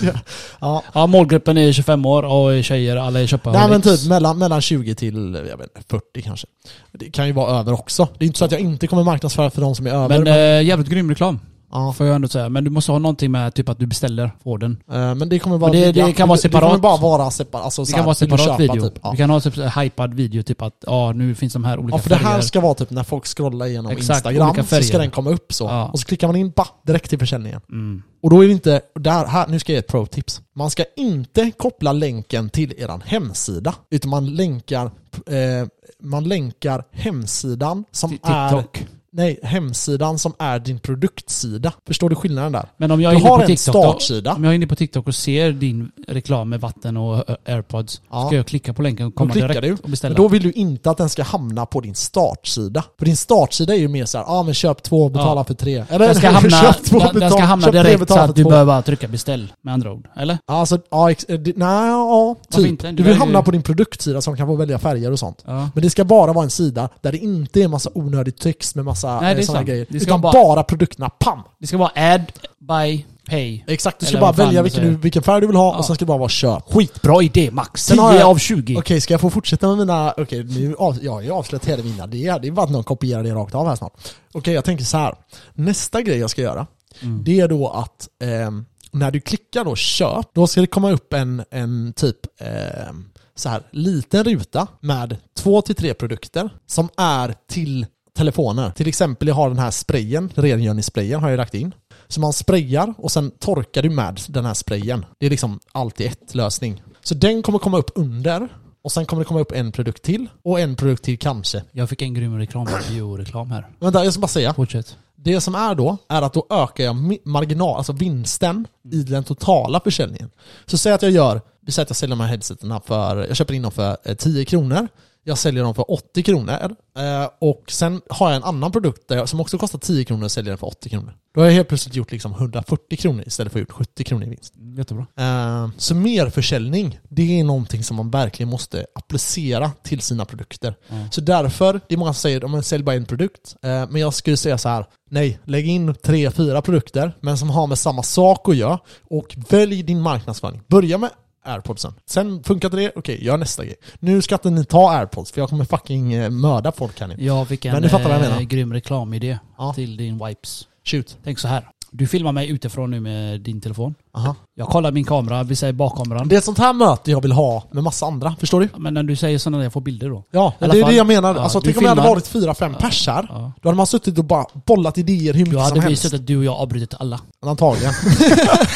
[0.60, 3.60] ja, Ja, målgruppen är 25 år och är tjejer, alla är köpaholics.
[3.60, 6.46] Nej men typ mellan, mellan 20 till jag vet, inte, 40 kanske.
[6.92, 8.08] Det kan ju vara över också.
[8.18, 10.08] Det är inte så att jag inte kommer marknadsföra för de som är över.
[10.08, 11.40] Men Men, äh, jävligt grym reklam,
[11.72, 12.48] ja, får jag ändå säga.
[12.48, 14.72] Men du måste ha någonting med typ att du beställer på den.
[14.92, 16.80] eh, men det kommer vara Men det- det kan vara Det kommer separat.
[16.80, 17.64] bara vara separat.
[17.64, 18.88] Alltså, Det så kan här, vara vill du separat köpa, video.
[18.88, 19.10] Typ, ja.
[19.10, 21.78] Vi kan ha typ så här hypad video, typ att ja, nu finns de här
[21.78, 22.40] olika Ja för det här färger.
[22.42, 24.82] ska vara typ när folk scrollar igenom Exakt, Instagram olika så färger.
[24.82, 25.64] ska den komma upp så.
[25.64, 25.88] Ja.
[25.92, 27.60] Och så klickar man in, ba, direkt till försäljningen.
[27.70, 28.02] Mm.
[28.22, 30.40] Och då är det inte, där, här, nu ska jag ge ett pro-tips.
[30.56, 34.84] Man ska inte koppla länken till eran hemsida, utan man länkar,
[35.26, 35.68] eh,
[36.02, 38.86] man länkar hemsidan som Till är TikTok.
[39.12, 41.72] Nej, hemsidan som är din produktsida.
[41.86, 42.68] Förstår du skillnaden där?
[42.76, 44.32] Men om jag Du har på en TikTok då, startsida.
[44.34, 48.26] Om jag är inne på TikTok och ser din reklam med vatten och airpods, Ja.
[48.26, 49.72] ska jag klicka på länken och komma direkt du.
[49.72, 50.14] och Men beställa?
[50.14, 52.84] då vill du inte att den ska hamna på din startsida.
[52.98, 55.44] För din startsida är ju mer såhär, ja ah, men köp två, betala Ja.
[55.44, 55.84] för tre.
[55.88, 58.04] Eller, den ska hamna, köp två, den, den ska betala- hamna köp tre, direkt så
[58.04, 58.48] betala för att du två.
[58.50, 60.08] behöver bara trycka beställ, med andra ord.
[60.16, 60.38] Eller?
[60.46, 61.54] Alltså, ja, ex- eh, nej,
[61.88, 62.80] ja, typ.
[62.80, 65.42] Du där vill hamna ju- på din produktsida som kan få välja färger och sånt.
[65.46, 65.70] Ja.
[65.74, 68.84] Men det ska bara vara en sida där det inte är massa onödig text med
[68.84, 69.68] massa Nej, det är eh, såna sant.
[69.68, 69.86] grejer.
[69.90, 70.62] Det ska utan bara- bara...
[70.62, 71.38] produkterna, pam!
[71.60, 73.64] Det ska vara add, buy, pay.
[73.66, 75.78] Exakt, du ska bara välja vilken, du, vilken färg du vill ha Ja.
[75.78, 76.72] och sen ska det bara vara köp.
[76.72, 77.84] Skitbra idé Max!
[77.84, 78.76] Sen 10 har jag- av 20.
[78.78, 80.14] Okej, ska jag få fortsätta med mina...
[80.16, 82.06] Okej, nu av, jag har ju avslöjat hela mina.
[82.06, 83.92] Det är, det är bara att någon kopierar det rakt av här snart.
[84.32, 85.14] Okej, jag tänker så här.
[85.54, 86.66] Nästa grej jag ska göra,
[87.02, 87.24] Mm.
[87.24, 91.12] det är då att ehm, när du klickar då köp, då ska det komma upp
[91.12, 93.04] en, en typ ehm,
[93.36, 97.86] så här liten ruta med två till tre produkter som är till
[98.18, 98.70] telefoner.
[98.70, 101.74] Till exempel jag har den här sprayen, rengöringssprayen har jag lagt in.
[102.08, 105.04] Så man sprayar och sen torkar du med den här sprayen.
[105.18, 106.82] Det är liksom alltid ett lösning.
[107.02, 108.48] Så den kommer komma upp under
[108.84, 111.62] och sen kommer det komma upp en produkt till och en produkt till kanske.
[111.72, 113.68] Jag fick en grym reklam, bioreklam här.
[113.80, 114.54] Vänta, jag ska bara säga.
[114.54, 114.96] Fortsätt.
[115.16, 119.80] Det som är då, är att då ökar jag marginal, alltså vinsten i den totala
[119.80, 120.30] försäljningen.
[120.66, 123.36] Så säg att jag gör, vi säger att jag säljer de här headseterna för, jag
[123.36, 124.88] köper in dem för eh, 10 kronor.
[125.28, 126.76] Jag säljer dem för 80 kronor.
[126.98, 130.24] Eh, och sen har jag en annan produkt där jag, som också kostar 10 kronor
[130.24, 131.14] och säljer den för 80 kronor.
[131.34, 134.24] Då har jag helt plötsligt gjort liksom 140 kronor istället för att gjort 70 kronor
[134.24, 134.54] i vinst.
[134.76, 135.06] Jättebra.
[135.18, 140.74] Eh, så merförsäljning, det är någonting som man verkligen måste applicera till sina produkter.
[140.88, 141.08] Ja.
[141.10, 143.56] Så därför, det är många som säger att man säljer bara en produkt.
[143.62, 147.50] Eh, men jag skulle säga så här: nej, lägg in tre, fyra produkter, men som
[147.50, 148.78] har med samma sak att göra.
[149.10, 150.62] Och välj din marknadsföring.
[150.68, 151.10] Börja med
[151.44, 151.94] airpodsen.
[152.06, 153.74] Sen funkar det, okej, gör nästa grej.
[154.00, 157.16] Nu ska inte ni ta airpods, för jag kommer fucking eh, mörda folk här nu.
[157.18, 158.42] Jag fick en Men du fattar vad jag eh, menar.
[158.42, 159.72] grym reklamidé Ja.
[159.74, 160.68] till din wipes.
[160.84, 161.18] Shoot.
[161.24, 161.68] Tänk så här.
[161.90, 163.94] Du filmar mig utifrån nu med din telefon.
[164.14, 164.34] Aha.
[164.54, 166.28] Jag kollar min kamera, vi säger bakkameran.
[166.28, 168.68] Det är ett sånt här möte jag vill ha med massa andra, förstår du?
[168.76, 170.24] Men när du säger sådana där, jag får bilder då.
[170.30, 170.90] Ja, det är fall.
[170.90, 171.34] det jag menar.
[171.34, 172.14] Ja, alltså, tänk om det hade filmar.
[172.14, 173.26] varit fyra, fem pers här.
[173.30, 173.52] Ja.
[173.62, 176.02] Då hade man suttit och bara bollat idéer hur Då mycket som hade vi helst.
[176.02, 177.20] suttit du och jag avbrutit alla.
[177.46, 177.92] Antagligen.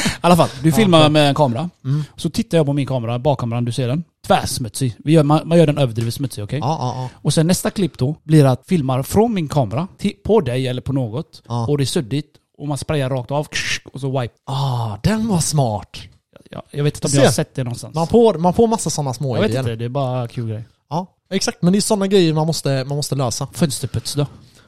[0.05, 1.09] I alla fall, du filmar okej.
[1.11, 1.69] med en kamera.
[1.85, 2.03] Mm.
[2.15, 4.03] Så tittar jag på min kamera, bakkameran, du ser den.
[4.27, 4.95] Tvärsmutsig.
[4.97, 6.59] Vi gör, man, man gör den överdrivet smutsig, okej?
[6.59, 7.09] Ja, ja, ja.
[7.21, 10.81] Och sen nästa klipp då blir att filmar från min kamera till, på dig eller
[10.81, 11.41] på något.
[11.47, 11.67] Ja.
[11.67, 12.27] Och det är suddigt.
[12.63, 13.47] Och man sprayar rakt av.
[13.93, 14.33] Och så wipe.
[14.45, 15.97] Ah, den var smart.
[16.51, 17.95] Ja, jag vet inte om jag har sett det någonstans.
[17.95, 19.59] Man får, man får massa sådana små jag vet idéer.
[19.59, 20.63] inte, det är bara kul grej.
[20.89, 21.61] Ja, exakt.
[21.61, 23.47] Men det är sådana grejer man måste, man måste lösa.
[23.53, 24.25] Fönsterputs då?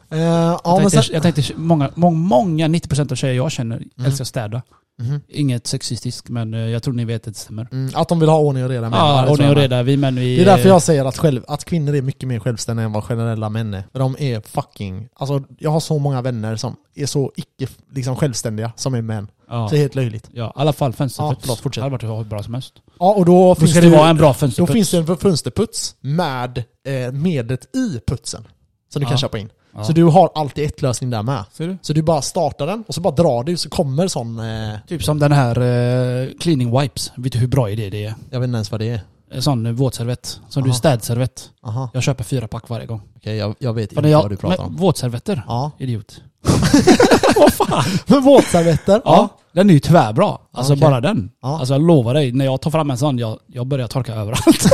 [0.10, 3.84] Ja, jag, men tänkte, sen, jag tänkte, många, många, många 90% av tjejer jag känner
[4.06, 4.62] älskar att städa.
[5.02, 5.22] Mhm.
[5.28, 7.68] Inget sexistiskt, men eh, jag tror ni vet att det stämmer.
[7.72, 9.00] mm, att de vill ha ordning och reda med.
[9.00, 9.84] Ja, ordning och reda.
[9.84, 10.36] Vi män vi...
[10.36, 13.04] Det är därför jag säger att, själv, att kvinnor är mycket mer självständiga än vad
[13.04, 13.84] generella män är.
[13.92, 15.08] För de är fucking...
[15.16, 19.28] Alltså, jag har så många vänner som är så icke liksom, självständiga som är män.
[19.50, 19.68] Ja.
[19.70, 20.30] Så det är helt löjligt.
[20.34, 21.36] ja, i alla fall fönsterputs.
[21.38, 21.82] Ja, förlåt, fortsätt.
[21.82, 22.74] Det hade varit hur bra som helst.
[23.00, 24.74] Ja, och då, Då finns ska det, vara en bra då fönsterputs.
[24.74, 28.48] finns det en fönsterputs med eh, medlet i putsen.
[28.94, 29.10] Som du Ja.
[29.10, 29.50] kan köpa in.
[29.76, 29.84] Ja.
[29.84, 31.44] Så du har alltid ett lösning där med.
[31.54, 31.78] Ser du?
[31.82, 34.40] Så du bara startar den och så bara drar du så kommer sån...
[34.40, 37.12] Eh, Typ som den här eh, cleaning wipes.
[37.16, 38.16] Vet du hur bra idé det är?
[38.30, 39.00] jag vet inte ens vad det är.
[39.32, 40.40] En sån eh, våtservett.
[40.50, 40.78] Som du Aha.
[40.78, 41.50] städservett.
[41.64, 43.02] Aha, Jag köper fyra pack varje gång.
[43.18, 44.76] okej jag, jag vet För inte jag, vad du pratar men, om.
[44.76, 45.44] Våtservetter?
[45.48, 45.72] Ja.
[45.80, 46.22] Idiot.
[48.08, 49.02] Men våtservetter?
[49.06, 49.30] Ja.
[49.56, 50.38] Den är ju tvärbra.
[50.54, 50.82] Alltså okej.
[50.82, 51.30] bara den.
[51.42, 51.60] Ja.
[51.60, 54.66] Alltså jag lovar dig, när jag tar fram en sån, jag, jag börjar torka överallt.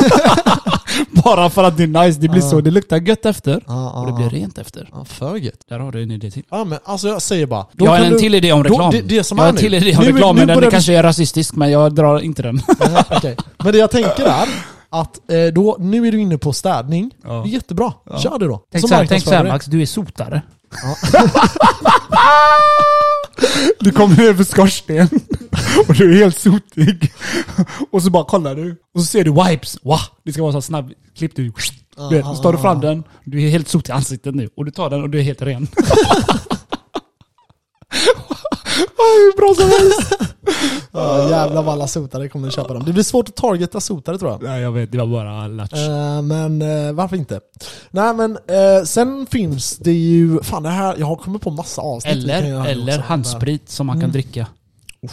[1.23, 2.19] bara för att det är nice.
[2.19, 2.49] Det blir Ja.
[2.49, 3.63] så, det luktar gött efter.
[3.67, 4.89] Ja, Och det blir rent efter.
[4.93, 5.65] Ja, för gött.
[5.69, 6.43] Där har du en idé till.
[6.51, 7.65] Ja men alltså jag säger bara.
[7.73, 8.91] då jag har kan en du- till idé om då- reklam.
[8.91, 10.57] det- det som jag har är en till idé om nu- reklam, nu men den
[10.57, 12.61] börjar vi- kanske är rasistisk, men jag drar inte den.
[12.79, 13.35] Ja, okej.
[13.63, 14.47] Men det jag tänker är
[14.89, 17.11] att eh, då, nu är du inne på städning.
[17.23, 17.29] Ja.
[17.33, 17.93] Det är jättebra.
[18.17, 18.61] Kör det då.
[18.71, 20.41] Tänk Så så här, tänk så här marknadsför Max, du är sotare.
[23.79, 25.09] Du kommer ner för skorsten
[25.87, 27.11] och du är helt sotig.
[27.91, 29.77] Och så bara kollar du och så ser du wipes.
[29.83, 31.51] Wow, det ska vara så snabb klipp du.
[32.09, 34.49] Du vet, så tar du fram den, du är helt sotig i ansiktet nu.
[34.57, 35.67] Och du tar den och du är helt ren.
[38.97, 40.13] Hur bra som helst!
[40.93, 42.83] Ja, jävlar vad alla sotare kommer att köpa dem.
[42.85, 44.43] Det blir svårt att targeta sotare tror jag.
[44.43, 45.73] Nej jag vet, det var bara latch.
[45.73, 47.39] Eh, men eh, varför inte?
[47.91, 51.81] Nej men eh, sen finns det ju, fan det här, jag har kommit på massa
[51.81, 52.15] avsnitt.
[52.17, 53.01] vi kan Eller, göra eller också.
[53.07, 54.11] handsprit som man kan Mm.
[54.11, 54.47] dricka.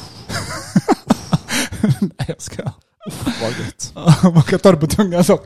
[2.00, 2.62] Nej jag ska.
[3.42, 3.92] Vad gött.
[4.34, 5.38] Man kan ta det på tungan så.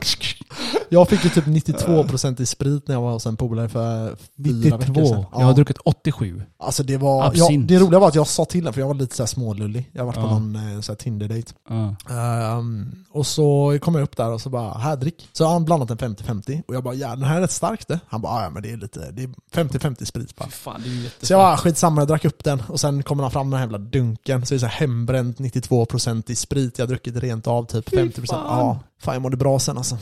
[0.89, 4.77] Jag fick ju typ 92% i sprit när jag var hos en polare för fyra
[4.77, 5.05] veckor 92.
[5.07, 5.25] sedan.
[5.31, 6.43] Jag har druckit 87.
[6.59, 7.67] Alltså det var, ja, Absint.
[7.67, 9.89] det roliga var att jag sa till den för jag var lite så här smålullig.
[9.93, 10.29] Jag var på Ja.
[10.29, 11.53] någon eh, så här Tinder-date.
[11.69, 11.95] Ja.
[12.15, 15.29] Ehm, och så kom jag upp där och så bara, här drick.
[15.33, 17.87] Så har han blandat en 50-50 och jag bara, ja den här är rätt stark
[17.87, 17.99] det.
[18.07, 19.29] Han bara, ja men det är lite, det är
[19.63, 20.45] 50-50 sprit bara.
[20.45, 23.03] Fy fan, det är ju Så jag bara, skitsamma, jag drack upp den och sen
[23.03, 24.45] kommer han fram med den här jävla dunken.
[24.45, 27.89] Så det är så här hembränt 92% i sprit, jag har druckit rent av typ
[27.89, 28.25] Fy 50%.
[28.27, 28.45] fan.
[28.59, 29.97] Ja, fan jag mådde bra sen alltså.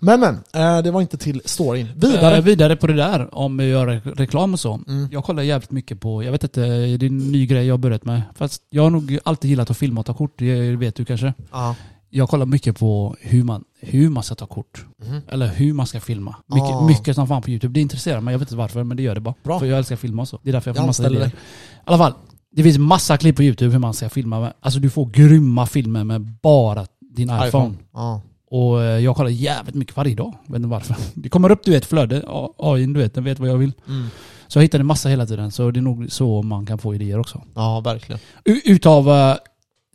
[0.00, 1.88] Men men, eh, det var inte till storyn.
[1.96, 2.36] Vidare.
[2.36, 4.80] Eh, vidare på det där, om vi gör re- reklam och så.
[4.88, 5.08] Mm.
[5.12, 7.78] Jag kollar jävligt mycket på, jag vet inte, det är en ny grej jag har
[7.78, 8.22] börjat med.
[8.34, 11.34] Fast jag har nog alltid gillat att filma och ta kort, det vet du kanske.
[11.52, 11.74] Ja.
[12.10, 14.84] Jag kollar mycket på hur man, hur man ska ta kort.
[15.06, 15.20] Mhm.
[15.28, 16.36] Eller hur man ska filma.
[16.46, 16.86] Mycket, Ah.
[16.86, 17.74] mycket som fan på YouTube.
[17.74, 19.34] Det intresserar mig, jag vet inte varför, men det gör det bara.
[19.42, 19.58] Bra.
[19.58, 20.38] För jag älskar att filma och så.
[20.42, 21.26] Det är därför jag får Jag massa idéer.
[21.26, 21.30] I
[21.84, 22.12] alla fall,
[22.52, 24.40] det finns massa klipp på YouTube hur man ska filma.
[24.40, 24.52] med.
[24.60, 26.86] Alltså du får grymma filmer med bara
[27.16, 27.74] din iPhone.
[27.92, 28.20] Ja.
[28.50, 30.34] Och eh, jag kollar jävligt mycket varje dag.
[30.46, 30.96] Vet inte varför.
[31.14, 32.22] Det kommer upp du vet flöde.
[32.58, 33.72] AI du vet, den vet vad jag vill.
[33.88, 34.06] Mm.
[34.48, 35.50] Så jag hittar en massa hela tiden.
[35.50, 37.42] Så det är nog så man kan få idéer också.
[37.54, 38.20] ja, verkligen.
[38.44, 39.36] U- Utav, eh,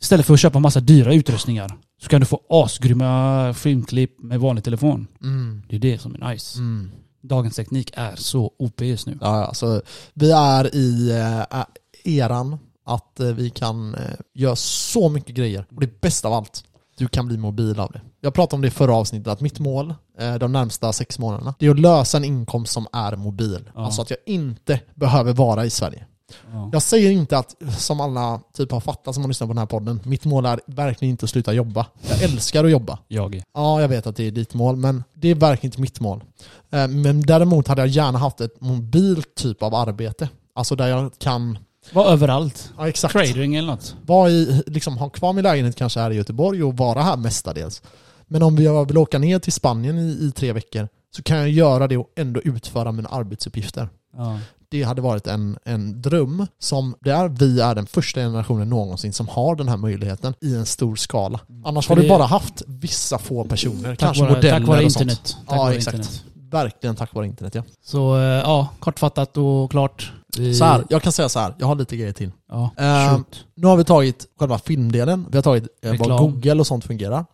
[0.02, 1.76] istället för att köpa massa dyra utrustningar.
[2.02, 5.06] Så kan du få asgrymma filmklipp med vanlig telefon.
[5.22, 5.62] Mm.
[5.68, 6.58] Det är det som är nice.
[6.58, 6.90] Mm.
[7.22, 9.18] Dagens teknik är så OP just nu.
[9.20, 9.82] Ja, ja, så
[10.14, 11.58] vi är i eh,
[12.04, 14.00] eran att eh, vi kan eh,
[14.34, 15.66] göra så mycket grejer.
[15.74, 16.64] Och det bästa av allt,
[16.98, 18.00] du kan bli mobil av det.
[18.20, 21.54] Jag pratade om det i förra avsnittet, att mitt mål eh, de närmsta sex månaderna,
[21.58, 23.70] det är att lösa en inkomst som är mobil.
[23.74, 23.84] Ja.
[23.84, 26.06] Alltså att jag inte behöver vara i Sverige.
[26.52, 26.70] Ja.
[26.72, 29.66] Jag säger inte att, som alla typ har fattat som har lyssnat på den här
[29.66, 31.86] podden, mitt mål är verkligen inte att sluta jobba.
[32.08, 32.98] Jag älskar att jobba.
[33.08, 33.42] Jag.
[33.54, 36.24] Ja, jag vet att det är ditt mål, men det är verkligen inte mitt mål.
[36.70, 40.28] Men däremot hade jag gärna haft ett mobilt typ av arbete.
[40.54, 41.58] Alltså där jag kan,
[41.92, 42.72] Var överallt.
[42.78, 43.94] ja exakt, Trading eller något.
[44.06, 47.82] vara i, liksom ha kvar min lägenhet kanske här i Göteborg och vara här mestadels.
[48.26, 51.50] Men om jag vill åka ner till Spanien i, i tre veckor så kan jag
[51.50, 53.88] göra det och ändå utföra mina arbetsuppgifter.
[54.16, 54.38] Ja.
[54.70, 59.12] Det hade varit en, en dröm som det är, vi är den första generationen någonsin
[59.12, 61.40] som har den här möjligheten i en stor skala.
[61.64, 64.68] Annars För har du det- bara haft vissa få personer, Tack, kanske vare, modeller tack
[64.68, 65.02] vare och sånt.
[65.02, 65.36] internet.
[65.48, 65.96] Tack Ja, exakt.
[65.96, 66.24] internet.
[66.50, 67.62] Verkligen tack vare internet ja.
[67.84, 70.12] Så eh, ja, kortfattat och klart.
[70.38, 72.30] Vi- Så här, jag kan säga så här, jag har lite grejer till.
[72.48, 73.18] Ja, Eh.
[73.54, 76.18] Nu har vi tagit själva filmdelen, vi har tagit eh, vad.
[76.20, 77.24] Google och sånt fungerar.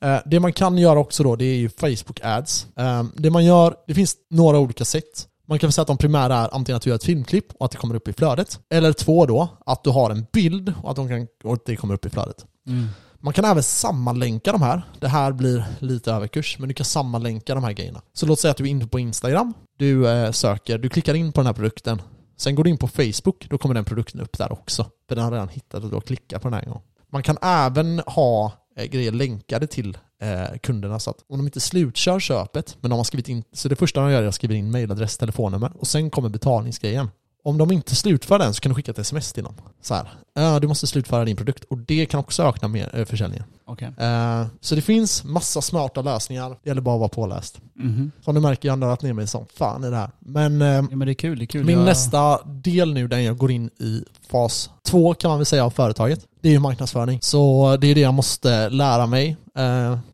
[0.00, 2.66] Eh, det man kan göra också då, det är ju Facebook ads.
[2.76, 5.28] Eh, det man gör, det finns några olika sätt.
[5.48, 7.64] Man kan väl säga att de primära är antingen att du gör ett filmklipp och
[7.64, 8.58] att det kommer upp i flödet.
[8.70, 11.76] Eller två då, att du har en bild och att, de kan, och att det
[11.76, 12.44] kommer upp i flödet.
[12.66, 12.88] Mm.
[13.24, 14.82] Man kan även sammanlänka de här.
[15.00, 18.02] Det här blir lite överkurs, men du kan sammanlänka de här grejerna.
[18.12, 21.32] Så låt säga att du är inne på Instagram, du eh, söker, du klickar in
[21.32, 22.02] på den här produkten.
[22.36, 24.86] Sen går du in på Facebook, då kommer den produkten upp där också.
[25.08, 26.82] För den har redan hittat och du har klickat på den här gången.
[27.12, 31.60] Man kan även ha eh, grejer länkade till eh, kunderna så att om de inte
[31.60, 34.54] slutkör köpet, men de har skrivit in, så det första de gör är att skriva
[34.54, 37.10] in mailadress, telefonnummer och sen kommer betalningsgrejen.
[37.44, 39.54] Om de inte slutför den så kan du skicka ett sms till dem.
[39.82, 43.04] Så här, "Ja, du måste slutföra din produkt och det kan också öka mer, eh,
[43.04, 43.44] försäljningen.
[43.64, 43.88] Okej.
[43.98, 47.58] Eh, så det finns massa smarta lösningar, det gäller bara att vara påläst.
[47.74, 48.12] Mhm.
[48.24, 50.10] Som du märker, jag har nördat ner mig som fan i det här.
[50.18, 51.64] Men eh, Ja, men det är kul, det är kul.
[51.64, 55.46] min Jag- nästa del nu, där jag går in i fas två kan man väl
[55.46, 57.18] säga av företaget, det är ju marknadsföring.
[57.22, 59.36] Så det är det jag måste lära mig.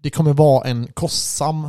[0.01, 1.69] Det kommer vara en kostsam,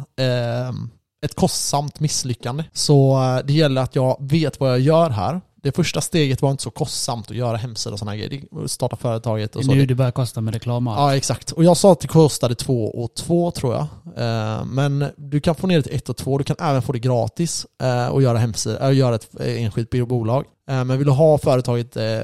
[1.26, 2.64] ett kostsamt misslyckande.
[2.74, 5.42] Så det gäller att jag vet vad jag gör här.
[5.64, 8.30] Det första steget var inte så kostsamt att göra hemsida och sådana grejer.
[8.52, 9.72] Det- Starta företaget och så.
[9.72, 11.12] Nu det börjar kosta med reklam och allt.
[11.12, 11.52] Ja, exakt.
[11.52, 13.82] Och jag sa att det kostade 2 och 2 tror jag.
[14.18, 16.38] Eh, Men du kan få ner det till 1 och 2.
[16.38, 20.08] Du kan även få det gratis eh, och göra, hemsida, äh, göra ett eh, enskilt
[20.08, 20.46] bolag.
[20.70, 22.20] Eh, Men vill du ha företaget, eh,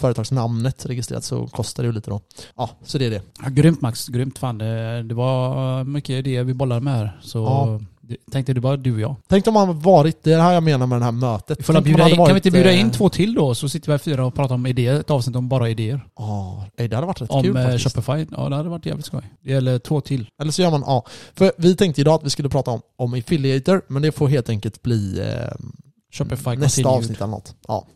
[0.00, 2.20] företagsnamnet registrerat så kostar det ju lite då.
[2.56, 3.22] Ja, så det är det.
[3.42, 4.58] Ja, grymt Max, grymt fan.
[4.58, 7.20] Det, det var mycket idéer vi bollade med här.
[7.22, 7.80] Så Ja.
[8.32, 9.16] Tänkte det bara du och jag.
[9.28, 11.58] Tänk om hade varit, det är det här jag menar med det här mötet.
[11.66, 13.54] Tänk om bjuda in, hade kan vi inte bjuda eh, in två till då?
[13.54, 15.00] Så sitter vi här fyra och pratar om idéer.
[15.00, 16.06] Ett avsnitt om bara idéer.
[16.18, 17.96] Ja, det hade varit rätt Om kul eh, faktiskt.
[17.96, 18.26] Shopify.
[18.36, 19.22] Ja, det hade varit jävligt skoj.
[19.44, 20.28] Det gäller två till.
[20.40, 21.04] Eller så gör man, ja.
[21.34, 24.48] För vi tänkte idag att vi skulle prata om, om affiliator, men det får helt
[24.48, 25.56] enkelt bli eh,
[26.12, 26.86] Shopify nästa continued.
[26.86, 27.54] avsnitt eller något.
[27.68, 27.86] Ja.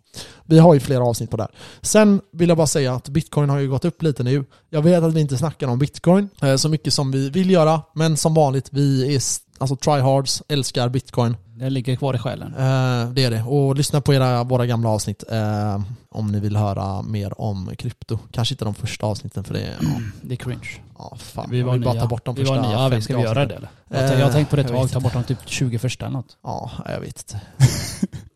[0.45, 1.53] Vi har ju flera avsnitt på det här.
[1.83, 4.45] Sen vill jag bara säga att bitcoin har ju gått upp lite nu.
[4.71, 7.83] Jag vet att vi inte snackar om bitcoin eh, så mycket som vi vill göra,
[7.95, 9.21] men som vanligt, vi är
[9.61, 11.37] alltså tryhards, älskar bitcoin.
[11.55, 12.49] Den ligger kvar i själen.
[12.55, 13.43] Eh, det är det.
[13.43, 15.81] Och lyssna på era, våra gamla avsnitt eh,
[16.11, 18.19] om ni vill höra mer om krypto.
[18.33, 19.89] Kanske inte de första avsnitten för det är, ja,
[20.23, 20.69] Det är cringe.
[20.99, 21.49] ja fan.
[21.51, 22.03] Vi var vill bara nya.
[22.03, 22.73] ta bort de vi första var nya.
[22.73, 23.69] Ja, vi 50 ska vi göra det eller?
[23.89, 24.91] Jag, har tänkt- jag har tänkt på det ett Eh, tag.
[24.91, 26.37] Ta bort de typ 20 första eller något.
[26.43, 27.41] Ja, jag vet inte.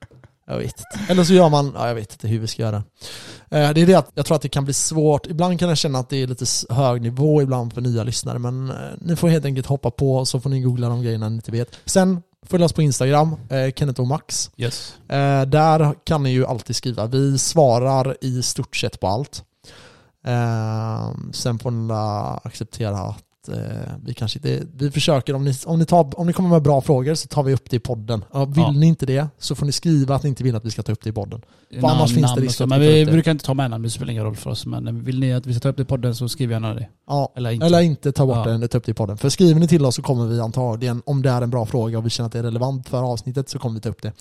[0.46, 1.12] Jag vet inte.
[1.12, 2.76] Eller så gör man, ja, jag vet inte hur vi ska göra.
[3.50, 5.26] Eh, Det är det att jag tror att det kan bli svårt.
[5.26, 8.38] Ibland kan jag känna att det är lite hög nivå ibland för nya lyssnare.
[8.38, 11.34] Men eh, ni får helt enkelt hoppa på så får ni googla de grejerna ni
[11.34, 11.68] inte vet.
[11.84, 14.50] Sen följ oss på Instagram, eh, Kenneth och Max.
[14.56, 14.94] Yes.
[15.08, 17.06] Eh, där kan ni ju alltid skriva.
[17.06, 19.44] Vi svarar i stort sett på allt.
[21.32, 21.92] Sen får ni
[22.48, 23.18] acceptera att
[23.48, 23.54] eh,
[24.04, 26.80] vi kanske inte, vi försöker, om ni, om, ni tar, om ni kommer med bra
[26.80, 28.24] frågor så tar vi upp det i podden.
[28.32, 28.70] Ja, vill Ja.
[28.70, 30.92] ni inte det så får ni skriva att ni inte vill att vi ska ta
[30.92, 31.40] upp det i podden.
[31.80, 33.12] För annars finns det risk att Men vi vi det.
[33.12, 34.66] brukar inte ta med namn, det spelar ingen roll för oss.
[34.66, 36.88] Men vill ni att vi ska ta upp det i podden så skriv gärna det.
[37.08, 37.66] Ja, Eller inte.
[37.66, 38.44] eller inte ta bort Ja.
[38.52, 39.16] den, ta upp det i podden.
[39.16, 41.98] För skriver ni till oss så kommer vi antagligen, om det är en bra fråga
[41.98, 44.12] och vi känner att det är relevant för avsnittet så kommer vi ta upp det.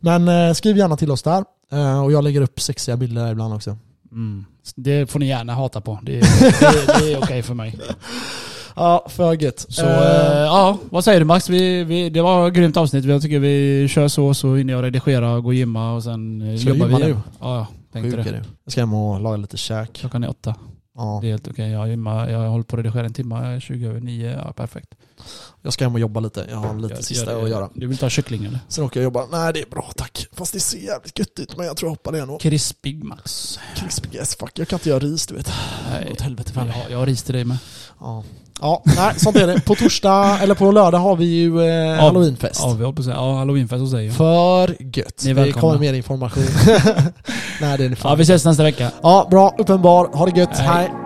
[0.00, 1.44] Men eh, skriv gärna till oss där.
[1.72, 3.76] Eh, och jag lägger upp sexiga bilder ibland också.
[4.12, 4.44] Mm.
[4.74, 5.98] Det får ni gärna hata på.
[6.02, 7.78] Det, det, det är okej för mig.
[8.76, 9.66] Ja, för gött.
[9.68, 11.48] Så eh, ja, vad säger du Max?
[11.48, 13.04] Vi, vi, det var ett grymt avsnitt.
[13.04, 16.56] Jag tycker vi kör så, så hinner jag redigera, gå och gymma och sen eh,
[16.58, 17.10] Ska jobbar vi nu?
[17.40, 17.66] Ja, ja.
[17.92, 18.32] Tänkte Sjuk det.
[18.32, 18.42] du.
[18.64, 19.92] Jag ska hem och laga lite käk.
[19.92, 20.54] Klockan är åtta.
[20.96, 21.18] Ja.
[21.22, 21.70] Det är helt okej.
[21.70, 24.38] Jag, gymmar, jag håller på att redigera en timme, 20 över 9.
[24.44, 24.88] Ja, perfekt.
[25.62, 26.46] Jag ska hem och jobba lite.
[26.50, 27.44] Jag har lite Gör- sista gör det.
[27.44, 27.68] att göra.
[27.74, 28.58] Du vill ta kyckling eller?
[28.68, 29.26] Sen åker jag jobba.
[29.32, 30.26] Nej, det är bra tack.
[30.32, 31.56] Fast det ser jävligt gött ut.
[31.56, 32.38] Men jag tror jag hoppar det ändå.
[32.38, 33.58] Krispig Max.
[33.76, 34.58] Crispy as fuck.
[34.58, 35.52] Jag kan inte göra ris du vet.
[35.90, 37.56] Nej, Åt helvete för jag, jag har ris till dig med.
[38.00, 38.24] Ja.
[38.62, 39.60] Ja, nej sånt är det.
[39.60, 42.60] På torsdag, eller på lördag har vi ju eh, halloweenfest.
[42.62, 43.16] Ja, vi håller på att säga.
[43.16, 44.10] Ja, halloweenfest hos dig.
[44.10, 45.22] För gött.
[45.24, 45.60] Ni är det välkomna.
[45.60, 46.44] kommer mer information.
[47.60, 48.10] nej, det är ni fan.
[48.10, 48.90] ja, vi ses nästa vecka.
[49.02, 49.54] Ja, bra.
[49.58, 50.08] Uppenbar.
[50.12, 50.58] Ha det gött.
[50.58, 50.68] Hej.
[50.68, 51.01] Hej.